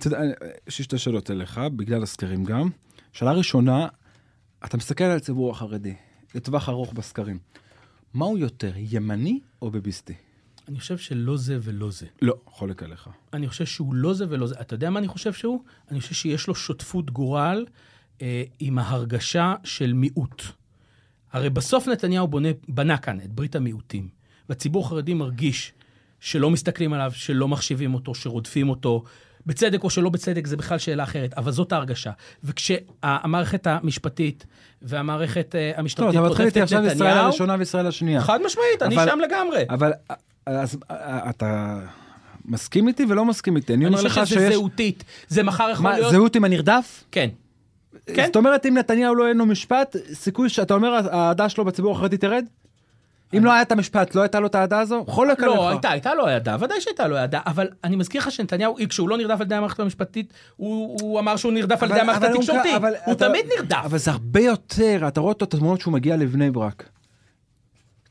יש 0.67 0.77
לי 0.79 0.83
שתי 0.83 0.97
שאלות 0.97 1.31
אליך, 1.31 1.61
בגלל 1.75 2.03
הסקרים 2.03 2.43
גם. 2.43 2.69
שאלה 3.17 3.31
ראשונה, 3.31 3.87
אתה 4.65 4.77
מסתכל 4.77 5.03
על 5.03 5.17
הציבור 5.17 5.51
החרדי, 5.51 5.93
לטווח 6.35 6.69
ארוך 6.69 6.93
בסקרים. 6.93 7.39
מהו 8.13 8.37
יותר, 8.37 8.71
ימני 8.75 9.39
או 9.61 9.71
ביביסטי? 9.71 10.13
אני 10.67 10.79
חושב 10.79 10.97
שלא 10.97 11.37
זה 11.37 11.57
ולא 11.61 11.91
זה. 11.91 12.05
לא, 12.21 12.35
חולק 12.45 12.83
עליך. 12.83 13.09
אני 13.33 13.47
חושב 13.47 13.65
שהוא 13.65 13.95
לא 13.95 14.13
זה 14.13 14.25
ולא 14.29 14.47
זה. 14.47 14.55
אתה 14.61 14.75
יודע 14.75 14.89
מה 14.89 14.99
אני 14.99 15.07
חושב 15.07 15.33
שהוא? 15.33 15.63
אני 15.91 16.01
חושב 16.01 16.13
שיש 16.13 16.47
לו 16.47 16.55
שותפות 16.55 17.11
גורל 17.11 17.65
אה, 18.21 18.43
עם 18.59 18.79
ההרגשה 18.79 19.55
של 19.63 19.93
מיעוט. 19.93 20.43
הרי 21.31 21.49
בסוף 21.49 21.87
נתניהו 21.87 22.27
בונה, 22.27 22.49
בנה 22.67 22.97
כאן 22.97 23.21
את 23.21 23.33
ברית 23.33 23.55
המיעוטים, 23.55 24.09
והציבור 24.49 24.85
החרדי 24.85 25.13
מרגיש 25.13 25.73
שלא 26.19 26.49
מסתכלים 26.49 26.93
עליו, 26.93 27.11
שלא 27.15 27.47
מחשיבים 27.47 27.93
אותו, 27.93 28.15
שרודפים 28.15 28.69
אותו. 28.69 29.03
בצדק 29.47 29.83
או 29.83 29.89
שלא 29.89 30.09
בצדק, 30.09 30.47
זה 30.47 30.57
בכלל 30.57 30.77
שאלה 30.77 31.03
אחרת, 31.03 31.33
אבל 31.33 31.51
זאת 31.51 31.71
ההרגשה. 31.71 32.11
וכשהמערכת 32.43 33.67
המשפטית 33.67 34.45
והמערכת 34.81 35.55
אה, 35.55 35.71
טוב, 35.71 35.79
המשטרתית 35.79 36.19
אתה 36.19 36.29
מתחיל 36.29 36.45
איתי 36.45 36.59
רודפת 36.59 36.73
את 36.73 36.77
עכשיו 36.77 36.85
ישראל 36.85 37.09
נתניהו, 37.09 37.25
הראשונה 37.25 37.55
וישראל 37.59 37.87
השנייה. 37.87 38.21
חד 38.21 38.39
משמעית, 38.45 38.81
אני 38.81 38.95
שם 38.95 39.19
לגמרי. 39.19 39.65
אבל 39.69 39.93
אה, 40.11 40.15
אז 40.45 40.77
אה, 40.91 41.29
אתה 41.29 41.79
מסכים 42.45 42.87
איתי 42.87 43.05
ולא 43.09 43.25
מסכים 43.25 43.55
איתי. 43.55 43.73
אני 43.73 43.85
אני 43.85 43.95
אומר 43.95 44.09
חושב 44.09 44.21
לך 44.21 44.27
שזה 44.27 44.39
שיש... 44.39 44.53
זהותית. 44.53 45.03
זה 45.27 45.43
מחר 45.43 45.69
יכול 45.71 45.83
מה, 45.83 45.93
להיות... 45.93 46.11
זהות 46.11 46.35
עם 46.35 46.43
הנרדף? 46.43 47.03
כן. 47.11 47.29
כן. 48.15 48.25
זאת 48.25 48.35
אומרת, 48.35 48.65
אם 48.65 48.77
נתניהו 48.77 49.15
לא 49.15 49.23
יהיה 49.23 49.33
לו 49.33 49.45
משפט, 49.45 49.95
סיכוי 50.13 50.49
שאתה 50.49 50.73
אומר, 50.73 50.93
האהדה 51.11 51.49
שלו 51.49 51.65
בציבור 51.65 51.91
החרדי 51.91 52.17
תרד? 52.17 52.45
אם 53.33 53.45
לא 53.45 53.51
היה 53.53 53.61
את 53.61 53.71
המשפט, 53.71 54.15
לא 54.15 54.21
הייתה 54.21 54.39
לו 54.39 54.47
את 54.47 54.55
האהדה 54.55 54.79
הזו? 54.79 55.05
חולק 55.07 55.43
עליך. 55.43 55.55
לא, 55.55 55.69
הייתה, 55.69 55.89
הייתה 55.89 56.13
לו 56.13 56.27
אהדה, 56.27 56.57
ודאי 56.59 56.81
שהייתה 56.81 57.07
לו 57.07 57.17
אהדה, 57.17 57.39
אבל 57.45 57.67
אני 57.83 57.95
מזכיר 57.95 58.21
לך 58.21 58.31
שנתניהו, 58.31 58.75
כשהוא 58.89 59.09
לא 59.09 59.17
נרדף 59.17 59.35
על 59.35 59.45
ידי 59.45 59.55
המערכת 59.55 59.79
המשפטית, 59.79 60.33
הוא, 60.55 61.19
אמר 61.19 61.35
שהוא 61.35 61.51
נרדף 61.53 61.83
על 61.83 61.91
ידי 61.91 61.99
המערכת 61.99 62.23
התקשורתית. 62.23 62.73
הוא 63.05 63.13
תמיד 63.13 63.45
נרדף. 63.57 63.81
אבל 63.85 63.97
זה 63.97 64.11
הרבה 64.11 64.39
יותר, 64.39 65.07
אתה 65.07 65.19
רואה 65.19 65.31
את 65.31 65.41
התמונות 65.41 65.81
שהוא 65.81 65.93
מגיע 65.93 66.17
לבני 66.17 66.51
ברק. 66.51 66.89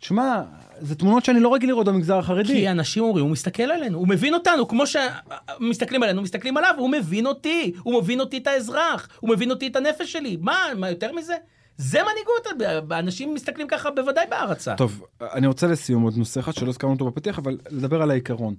תשמע, 0.00 0.42
זה 0.80 0.94
תמונות 0.94 1.24
שאני 1.24 1.40
לא 1.40 1.54
רגיל 1.54 1.70
לראות 1.70 1.86
במגזר 1.86 2.18
החרדי. 2.18 2.54
כי 2.54 2.70
אנשים 2.70 3.02
אומרים, 3.02 3.24
הוא 3.24 3.32
מסתכל 3.32 3.62
עלינו, 3.62 3.98
הוא 3.98 4.08
מבין 4.08 4.34
אותנו, 4.34 4.68
כמו 4.68 4.84
שמסתכלים 4.86 6.02
עלינו, 6.02 6.22
מסתכלים 6.22 6.56
עליו, 6.56 6.74
הוא 6.78 6.90
מבין 6.90 7.26
אותי, 7.26 7.72
הוא 7.82 8.02
מבין 8.02 8.20
אותי 8.20 8.38
את 8.38 8.46
האזרח, 8.46 9.08
הוא 9.20 9.30
מבין 9.30 9.50
אותי 9.50 9.66
את 9.66 9.76
הנפש 9.76 10.12
שלי. 10.12 10.36
מה, 10.40 10.56
מה 10.76 10.90
יותר 10.90 11.12
מזה? 11.12 11.34
זה 11.78 11.98
מנהיגות, 12.02 12.92
אנשים 12.92 13.34
מסתכלים 13.34 13.68
ככה 13.68 13.90
בוודאי 13.90 14.24
בהערצה. 14.30 14.74
טוב, 14.74 15.06
אני 15.20 15.46
רוצה 15.46 15.66
לסיום 15.66 16.02
עוד 16.02 16.16
נושא 16.16 16.40
אחד 16.40 16.54
שלא 16.54 16.68
הזכרנו 16.68 16.92
אותו 16.92 17.06
בפתיח, 17.10 17.38
אבל 17.38 17.58
לדבר 17.70 18.02
על 18.02 18.10
העיקרון. 18.10 18.54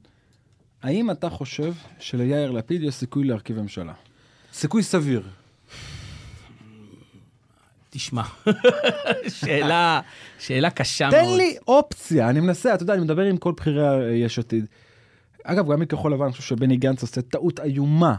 האם 0.84 1.12
אתה 1.12 1.30
חושב 1.30 1.74
שליאיר 2.00 2.52
לפיד 2.52 2.84
יש 2.84 2.96
סיכוי 2.96 3.24
להרכיב 3.24 3.62
ממשלה? 3.62 3.94
סיכוי 4.54 4.84
סביר. 4.84 5.24
תשמע, 7.90 8.22
שאלה, 9.40 10.02
שאלה 10.40 10.70
קשה 10.70 11.10
תן 11.12 11.18
מאוד. 11.18 11.30
תן 11.32 11.38
לי 11.38 11.58
אופציה, 11.68 12.30
אני 12.30 12.40
מנסה, 12.40 12.74
אתה 12.74 12.84
יודע, 12.84 12.94
אני 12.94 13.02
מדבר 13.02 13.24
עם 13.24 13.38
כל 13.38 13.52
בכירי 13.58 14.16
יש 14.16 14.40
עתיד. 14.40 14.66
אגב, 15.44 15.72
גם 15.72 15.80
מכחול 15.80 16.14
לבן, 16.14 16.24
אני 16.24 16.32
חושב 16.32 16.44
שבני 16.44 16.78
גנץ 16.78 17.02
עושה 17.02 17.22
טעות 17.22 17.60
איומה 17.60 18.16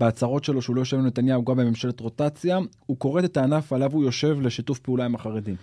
בהצהרות 0.00 0.44
שלו 0.44 0.62
שהוא 0.62 0.76
לא 0.76 0.80
יושב 0.80 0.96
עם 0.96 1.06
נתניהו 1.06 1.44
גם 1.44 1.56
בממשלת 1.56 2.00
רוטציה, 2.00 2.58
הוא 2.86 2.96
כורת 2.98 3.24
את 3.24 3.36
הענף 3.36 3.72
עליו 3.72 3.92
הוא 3.92 4.04
יושב 4.04 4.40
לשיתוף 4.40 4.78
פעולה 4.78 5.04
עם 5.04 5.14
החרדים. 5.14 5.56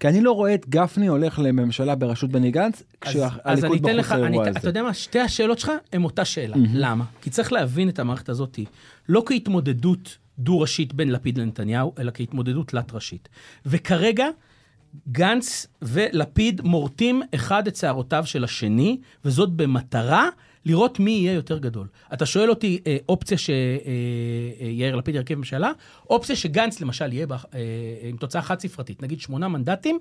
כי 0.00 0.08
אני 0.08 0.20
לא 0.20 0.32
רואה 0.32 0.54
את 0.54 0.68
גפני 0.68 1.06
הולך 1.06 1.38
לממשלה 1.38 1.94
בראשות 1.94 2.30
בני 2.30 2.50
גנץ, 2.50 2.82
כשהליכוד 3.00 3.82
בחוץ 3.82 4.10
האירוע 4.10 4.48
הזה. 4.48 4.58
אתה 4.58 4.68
יודע 4.68 4.82
מה, 4.82 4.94
שתי 4.94 5.20
השאלות 5.20 5.58
שלך 5.58 5.72
הן 5.92 6.04
אותה 6.04 6.24
שאלה. 6.24 6.54
Mm-hmm. 6.54 6.68
למה? 6.72 7.04
כי 7.22 7.30
צריך 7.30 7.52
להבין 7.52 7.88
את 7.88 7.98
המערכת 7.98 8.28
הזאת, 8.28 8.58
לא 9.08 9.22
כהתמודדות 9.26 10.18
דו-ראשית 10.38 10.94
בין 10.94 11.12
לפיד 11.12 11.38
לנתניהו, 11.38 11.92
אלא 11.98 12.10
כהתמודדות 12.14 12.68
תלת-ראשית. 12.68 13.28
וכרגע, 13.66 14.28
גנץ 15.08 15.66
ולפיד 15.82 16.60
מורטים 16.60 17.22
אחד 17.34 17.66
את 17.66 17.76
שערותיו 17.76 18.26
של 18.26 18.44
השני, 18.44 18.98
וזאת 19.24 19.52
במטרה 19.52 20.28
לראות 20.66 21.00
מי 21.00 21.10
יהיה 21.10 21.32
יותר 21.32 21.58
גדול. 21.58 21.86
אתה 22.12 22.26
שואל 22.26 22.50
אותי 22.50 22.80
אה, 22.86 22.96
אופציה 23.08 23.38
שיאיר 23.38 24.92
אה, 24.94 24.98
לפיד 24.98 25.14
ירכב 25.14 25.34
ממשלה, 25.34 25.72
אופציה 26.10 26.36
שגנץ 26.36 26.80
למשל 26.80 27.12
יהיה 27.12 27.26
בה, 27.26 27.36
אה, 27.54 27.60
עם 28.02 28.16
תוצאה 28.16 28.42
חד-ספרתית, 28.42 29.02
נגיד 29.02 29.20
שמונה 29.20 29.48
מנדטים, 29.48 29.98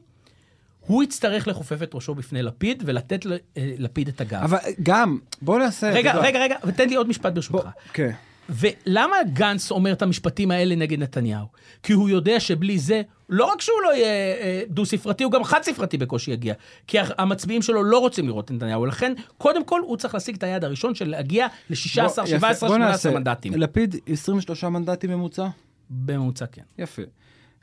הוא 0.80 1.04
יצטרך 1.04 1.47
לכופף 1.47 1.84
את 1.84 1.95
ראשו 1.95 2.15
בפני 2.15 2.43
לפיד 2.43 2.84
ולתת 2.86 3.25
לפיד 3.56 4.08
את 4.08 4.21
הגב. 4.21 4.41
אבל 4.43 4.58
גם, 4.84 5.17
בוא 5.41 5.60
נעשה... 5.60 5.91
רגע, 5.91 6.15
רגע, 6.15 6.39
רגע, 6.39 6.56
ותן 6.63 6.89
לי 6.89 6.95
עוד 6.95 7.08
משפט 7.08 7.34
ברשותך. 7.34 7.67
כן. 7.93 8.12
ולמה 8.49 9.15
גנץ 9.34 9.71
אומר 9.71 9.93
את 9.93 10.01
המשפטים 10.01 10.51
האלה 10.51 10.75
נגד 10.75 10.99
נתניהו? 10.99 11.45
כי 11.84 11.93
הוא 11.93 12.10
יודע 12.10 12.39
שבלי 12.39 12.80
זה, 12.80 13.01
לא 13.30 13.46
רק 13.46 13.62
שהוא 13.62 13.82
לא 13.84 13.96
יהיה 13.96 14.36
אה, 14.36 14.64
דו-ספרתי, 14.70 15.24
הוא 15.24 15.32
גם 15.32 15.44
חד-ספרתי 15.44 15.98
בקושי 15.98 16.32
יגיע. 16.32 16.54
כי 16.88 16.98
המצביעים 17.18 17.62
שלו 17.62 17.84
לא 17.84 18.00
רוצים 18.00 18.28
לראות 18.28 18.46
את 18.46 18.52
נתניהו, 18.52 18.82
ולכן, 18.82 19.14
קודם 19.38 19.66
כל, 19.66 19.82
הוא 19.82 19.98
צריך 19.98 20.14
להשיג 20.14 20.36
את 20.36 20.44
היעד 20.44 20.64
הראשון 20.64 20.96
של 20.96 21.10
להגיע 21.10 21.48
ל-16, 21.70 22.26
17, 22.26 22.70
18 22.70 23.12
מנדטים. 23.12 23.54
לפיד, 23.54 23.96
23 24.08 24.64
מנדטים 24.64 25.10
ממוצע? 25.10 25.48
בממוצע, 25.90 26.46
כן. 26.46 26.62
יפה. 26.78 27.02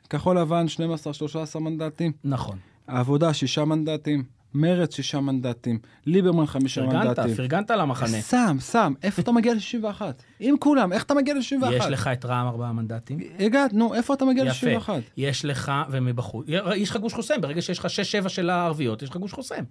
כחול 0.09 0.39
לבן, 0.39 0.65
12-13 1.55 1.59
מנדטים? 1.59 2.11
נכון. 2.23 2.57
העבודה, 2.87 3.33
6 3.33 3.57
מנדטים. 3.57 4.23
מרץ 4.53 4.95
שישה 4.95 5.19
מנדטים, 5.19 5.79
ליברמן 6.05 6.45
חמישה 6.45 6.81
פרגנת, 6.81 7.05
מנדטים. 7.05 7.35
פרגנת 7.35 7.71
למחנה. 7.71 8.21
שם, 8.21 8.57
שם, 8.71 8.93
איפה 9.03 9.21
אתה 9.21 9.31
מגיע 9.31 9.53
ל-61? 9.53 10.01
עם 10.39 10.57
כולם, 10.57 10.93
איך 10.93 11.03
אתה 11.03 11.13
מגיע 11.13 11.33
ל-61? 11.33 11.71
יש 11.71 11.85
לך 11.85 12.07
את 12.07 12.25
רע"מ 12.25 12.47
ארבעה 12.47 12.73
מנדטים. 12.73 13.19
הגעת, 13.39 13.73
נו, 13.73 13.93
איפה 13.93 14.13
אתה 14.13 14.25
מגיע 14.25 14.43
ל-61? 14.43 14.51
יפה, 14.51 14.93
יש 15.17 15.45
לך, 15.45 15.71
ומבחוץ, 15.89 16.45
יש 16.75 16.89
לך 16.89 16.97
גוש 16.97 17.13
חוסם, 17.13 17.41
ברגע 17.41 17.61
שיש 17.61 17.79
לך 17.79 17.87
6-7 18.25 18.29
של 18.29 18.49
הערביות, 18.49 19.01
יש 19.01 19.09
לך 19.09 19.17
גוש 19.17 19.33
חוסם. 19.33 19.63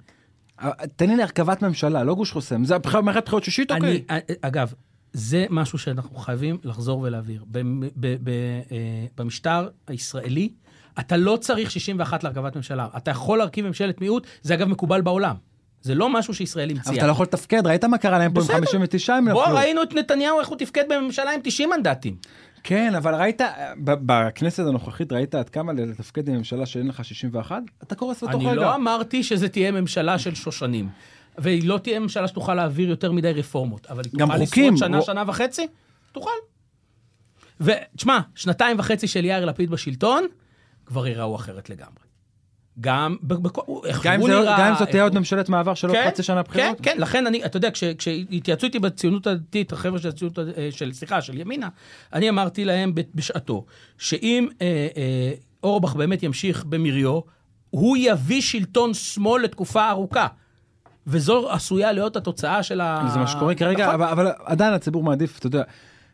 אה, 0.62 0.71
תן 0.97 1.09
לי 1.09 1.16
להרכבת 1.16 1.62
ממשלה, 1.62 2.05
לא 2.05 2.14
גוש 2.14 2.33
חוסם. 2.33 2.64
זה 2.64 2.75
מערכת 3.03 3.25
בחירות 3.25 3.45
שישית, 3.45 3.73
אוקיי? 3.73 4.05
אה, 4.11 4.18
אגב, 4.42 4.73
זה 5.12 5.47
משהו 5.51 5.79
שאנחנו 5.79 6.16
חייבים 6.16 6.59
לחזור 6.64 7.01
ולהבהיר. 7.01 7.45
אה, 7.55 9.07
במשטר 9.16 9.68
הישראלי, 9.87 10.53
אתה 10.99 11.17
לא 11.17 11.39
צריך 11.41 11.71
61 11.71 12.25
להרכבת 12.25 12.57
ממשלה. 12.57 12.87
אתה 12.97 13.11
יכול 13.11 13.39
להרכיב 13.39 13.67
ממשלת 13.67 14.01
מיעוט, 14.01 14.27
זה 14.43 14.55
אגב 14.55 14.69
מקובל 14.69 15.01
בעולם. 15.01 15.37
זה 15.83 15.95
לא 15.95 16.09
משהו 16.13 16.35
שישראל 16.35 16.71
המציאה. 16.71 16.89
אבל 16.89 16.97
אתה 16.97 17.07
לא 17.07 17.13
יכול 17.13 17.25
לתפקד, 17.25 17.67
ראית 17.67 17.85
מה 17.85 17.99
קרה 17.99 18.19
להם 18.19 18.33
פה 18.33 18.41
עם 18.41 18.47
59 18.47 19.15
הם 19.15 19.29
נפלו. 19.29 19.35
בוא, 19.35 19.47
ראינו 19.47 19.83
את 19.83 19.95
נתניהו, 19.95 20.41
איך 20.41 20.49
הוא 20.49 20.57
תפקד 20.57 20.85
בממשלה 20.89 21.31
עם 21.31 21.41
90 21.45 21.71
מנדטים. 21.71 22.17
כן, 22.63 22.95
אבל 22.95 23.15
ראית, 23.15 23.41
בכנסת 23.85 24.67
הנוכחית 24.67 25.13
ראית 25.13 25.35
עד 25.35 25.49
כמה 25.49 25.73
לתפקד 25.73 26.29
עם 26.29 26.37
ממשלה 26.37 26.67
שאין 26.67 26.89
לך 26.89 27.05
61? 27.05 27.57
אתה 27.83 27.95
קורס 27.95 28.23
לתוך 28.23 28.43
רגע. 28.43 28.51
אני 28.51 28.57
לא 28.57 28.75
אמרתי 28.75 29.23
שזה 29.23 29.49
תהיה 29.49 29.71
ממשלה 29.71 30.19
של 30.19 30.35
שושנים. 30.35 30.89
והיא 31.39 31.69
לא 31.69 31.79
תהיה 31.79 31.99
ממשלה 31.99 32.29
שתוכל 32.29 32.55
להעביר 32.55 32.89
יותר 32.89 33.13
מדי 33.13 33.33
רפורמות. 33.33 33.87
אבל 33.87 34.03
היא 34.05 34.21
תוכל 34.21 34.37
לשרוד 34.37 34.77
שנה, 34.77 34.99
או... 34.99 35.03
שנה 35.03 35.25
וחצי? 35.27 35.67
תוכל. 36.13 36.31
ותשמע, 37.61 38.19
שנתיים 38.35 38.79
וחצי 38.79 39.09
של 39.09 39.25
יאיר 39.25 39.45
לפיד 39.45 39.71
בשלטון, 39.71 40.27
כבר 40.87 41.07
ייראו 41.07 41.37
אחרת 41.37 41.71
לגמרי. 41.71 42.12
גם, 42.81 43.16
נראה... 44.40 44.59
גם 44.59 44.73
אם 44.73 44.75
זאת 44.79 44.88
תהיה 44.88 45.03
עוד 45.03 45.18
ממשלת 45.18 45.49
מעבר 45.49 45.75
של 45.75 45.88
עוד 45.88 45.97
כן, 45.97 46.09
חצי 46.09 46.23
שנה 46.23 46.42
בחירות? 46.42 46.81
כן, 46.81 46.92
כן, 46.95 47.01
לכן 47.01 47.27
אני, 47.27 47.45
אתה 47.45 47.57
יודע, 47.57 47.68
כשהתייעצו 47.99 48.66
איתי 48.66 48.79
בציונות 48.79 49.27
הדתית, 49.27 49.73
החבר'ה 49.73 49.99
של 49.99 50.09
הציונות, 50.09 50.38
אה, 50.38 50.68
של, 50.71 50.92
סליחה, 50.92 51.21
של 51.21 51.38
ימינה, 51.38 51.68
אני 52.12 52.29
אמרתי 52.29 52.64
להם 52.64 52.92
בשעתו, 53.14 53.64
שאם 53.99 54.49
אה, 54.62 54.88
אה, 54.97 55.33
אורבך 55.62 55.95
באמת 55.95 56.23
ימשיך 56.23 56.64
במריו, 56.64 57.21
הוא 57.71 57.97
יביא 58.01 58.40
שלטון 58.40 58.95
שמאל 58.95 59.42
לתקופה 59.42 59.90
ארוכה. 59.90 60.27
וזו 61.07 61.51
עשויה 61.51 61.92
להיות 61.92 62.16
התוצאה 62.16 62.62
של 62.62 62.81
ה... 62.81 63.09
זה 63.12 63.18
מה 63.18 63.27
שקורה 63.27 63.55
כרגע, 63.55 63.87
נכון. 63.87 63.95
אבל, 63.95 64.09
אבל 64.09 64.33
עדיין 64.45 64.75
הציבור 64.75 65.03
מעדיף, 65.03 65.38
אתה 65.38 65.47
יודע, 65.47 65.62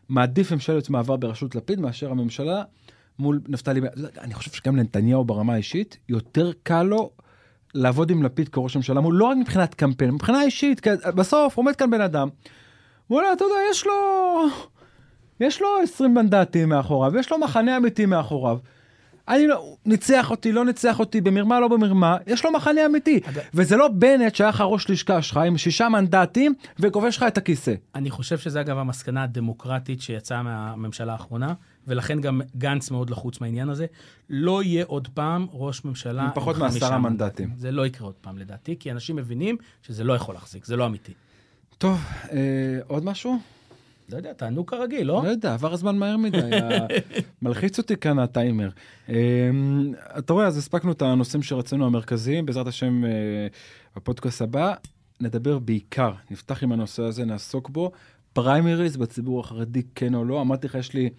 מעדיף 0.09 0.51
ממשלת 0.51 0.89
מעבר 0.89 1.15
בראשות 1.15 1.55
לפיד 1.55 1.79
מאשר 1.79 2.11
הממשלה 2.11 2.63
מול 3.19 3.41
נפתלי, 3.47 3.81
אני 4.21 4.33
חושב 4.33 4.51
שגם 4.51 4.75
לנתניהו 4.75 5.25
ברמה 5.25 5.53
האישית, 5.53 5.97
יותר 6.09 6.51
קל 6.63 6.83
לו 6.83 7.11
לעבוד 7.73 8.09
עם 8.09 8.23
לפיד 8.23 8.49
כראש 8.49 8.75
הממשלה, 8.75 9.01
מול 9.01 9.15
לא 9.15 9.25
רק 9.25 9.37
מבחינת 9.37 9.73
קמפיין, 9.73 10.11
מבחינה 10.11 10.41
אישית, 10.41 10.87
בסוף 11.15 11.57
עומד 11.57 11.75
כאן 11.75 11.91
בן 11.91 12.01
אדם, 12.01 12.29
וואלה, 13.09 13.33
אתה 13.33 13.43
יודע, 13.43 13.55
יש 13.71 13.85
לו, 13.85 13.93
יש 15.39 15.61
לו 15.61 15.67
20 15.83 16.13
מנדטים 16.13 16.69
מאחוריו, 16.69 17.17
יש 17.17 17.31
לו 17.31 17.39
מחנה 17.39 17.77
אמיתי 17.77 18.05
מאחוריו. 18.05 18.57
אני 19.29 19.47
לא, 19.47 19.75
ניצח 19.85 20.31
אותי, 20.31 20.51
לא 20.51 20.65
ניצח 20.65 20.99
אותי, 20.99 21.21
במרמה, 21.21 21.59
לא 21.59 21.67
במרמה, 21.67 22.17
יש 22.27 22.45
לו 22.45 22.51
מחנה 22.51 22.85
אמיתי. 22.85 23.19
אג... 23.25 23.39
וזה 23.53 23.77
לא 23.77 23.87
בנט 23.87 24.35
שהיה 24.35 24.49
לך 24.49 24.63
ראש 24.67 24.89
לשכה 24.89 25.21
שלך 25.21 25.37
עם 25.37 25.57
שישה 25.57 25.89
מנדטים 25.89 26.53
וכובש 26.79 27.17
לך 27.17 27.23
את 27.23 27.37
הכיסא. 27.37 27.73
אני 27.95 28.09
חושב 28.09 28.37
שזה 28.37 28.61
אגב 28.61 28.77
המסקנה 28.77 29.23
הדמוקרטית 29.23 30.01
שיצאה 30.01 30.43
מהממשלה 30.43 31.11
האחרונה, 31.11 31.53
ולכן 31.87 32.21
גם 32.21 32.41
גנץ 32.57 32.91
מאוד 32.91 33.09
לחוץ 33.09 33.41
מהעניין 33.41 33.69
הזה. 33.69 33.85
לא 34.29 34.63
יהיה 34.63 34.85
עוד 34.87 35.07
פעם 35.13 35.47
ראש 35.51 35.85
ממשלה 35.85 36.23
עם 36.23 36.29
פחות 36.33 36.57
מעשרה 36.57 36.97
מנדטים. 36.97 37.49
זה 37.57 37.71
לא 37.71 37.85
יקרה 37.85 38.07
עוד 38.07 38.15
פעם 38.21 38.37
לדעתי, 38.37 38.75
כי 38.79 38.91
אנשים 38.91 39.15
מבינים 39.15 39.57
שזה 39.81 40.03
לא 40.03 40.13
יכול 40.13 40.35
להחזיק, 40.35 40.65
זה 40.65 40.75
לא 40.75 40.85
אמיתי. 40.85 41.13
טוב, 41.77 41.99
אה, 42.31 42.37
עוד 42.87 43.05
משהו? 43.05 43.39
לא 44.11 44.17
יודע, 44.17 44.33
תענו 44.33 44.65
כרגיל, 44.65 45.07
לא? 45.07 45.21
לא 45.23 45.29
יודע, 45.29 45.53
עבר 45.53 45.73
הזמן 45.73 45.97
מהר 45.97 46.17
מדי, 46.17 46.37
מלחיץ 47.41 47.77
אותי 47.77 47.97
כאן 47.97 48.19
הטיימר. 48.19 48.69
אמ, 49.09 49.13
אתה 50.17 50.33
רואה, 50.33 50.47
אז 50.47 50.57
הספקנו 50.57 50.91
את 50.91 51.01
הנושאים 51.01 51.43
שרצינו 51.43 51.85
המרכזיים, 51.85 52.45
בעזרת 52.45 52.67
השם, 52.67 53.05
אה, 53.05 53.09
בפודקאסט 53.95 54.41
הבא, 54.41 54.73
נדבר 55.21 55.59
בעיקר, 55.59 56.13
נפתח 56.31 56.63
עם 56.63 56.71
הנושא 56.71 57.03
הזה, 57.03 57.25
נעסוק 57.25 57.69
בו, 57.69 57.91
פריימריז 58.33 58.97
בציבור 58.97 59.39
החרדי, 59.39 59.81
כן 59.95 60.15
או 60.15 60.25
לא. 60.25 60.41
אמרתי 60.41 60.67
לך, 60.67 60.75
יש 60.75 60.93
לי, 60.93 61.09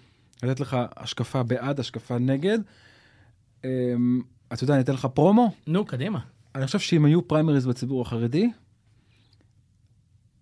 לתת 0.43 0.61
לך 0.61 0.77
השקפה 0.97 1.43
בעד, 1.43 1.81
השקפה 1.81 2.19
נגד. 2.19 2.59
אמ, 3.65 4.23
אתה 4.53 4.65
יודע, 4.65 4.75
אני 4.75 4.83
אתן 4.83 4.93
לך 4.93 5.07
פרומו? 5.15 5.53
נו, 5.67 5.85
קדימה. 5.85 6.19
אני 6.55 6.67
חושב 6.67 6.79
שאם 6.79 7.05
היו 7.05 7.29
פריימריז 7.29 7.67
בציבור 7.67 8.03
החרדי, 8.03 8.51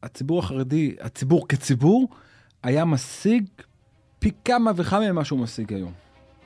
הציבור 0.03 0.39
החרדי, 0.39 0.97
הציבור 1.01 1.49
כציבור, 1.49 2.09
היה 2.63 2.85
משיג 2.85 3.45
פי 4.19 4.31
כמה 4.45 4.71
וכמה 4.77 5.13
ממה 5.13 5.25
שהוא 5.25 5.39
משיג 5.39 5.73
היום. 5.73 5.93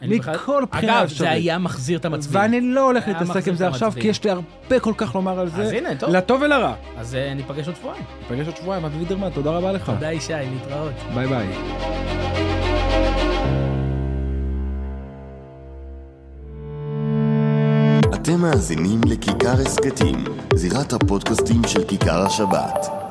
מכל 0.03 0.65
בחינה 0.71 1.05
אפשרית. 1.05 1.21
אגב, 1.21 1.29
זה 1.29 1.31
היה 1.31 1.59
מחזיר 1.59 1.99
את 1.99 2.05
המצביעים. 2.05 2.41
ואני 2.43 2.61
לא 2.61 2.87
הולך 2.87 3.09
להתעסק 3.09 3.49
עם 3.49 3.55
זה 3.55 3.69
עכשיו, 3.69 3.93
כי 4.01 4.09
יש 4.09 4.25
לי 4.25 4.31
הרבה 4.31 4.81
כל 4.81 4.93
כך 4.97 5.15
לומר 5.15 5.41
על 5.41 5.49
זה. 5.49 5.63
אז 5.63 5.71
הנה, 5.73 5.97
טוב. 5.97 6.11
לטוב 6.11 6.43
ולרע. 6.43 6.75
אז 6.99 7.15
אה, 7.15 7.35
ניפגש 7.35 7.67
עוד 7.67 7.77
שבועיים. 7.77 8.05
ניפגש 8.21 8.47
עוד 8.47 8.57
שבועיים, 8.57 8.85
אבי 8.85 8.99
וידרמן, 8.99 9.31
תודה 9.31 9.51
רבה 9.51 9.73
לך. 9.73 9.91
תודה 9.91 10.13
ישי, 10.13 10.33
להתראות. 10.33 10.93
ביי 11.15 11.29
ביי. 11.29 11.49
אתם 18.15 18.41
מאזינים 18.41 19.01
לכיכר 19.07 19.53
הסכתים, 19.53 20.25
זירת 20.55 20.93
הפודקאסטים 20.93 21.63
של 21.67 21.85
כיכר 21.85 22.27
השבת. 22.27 23.02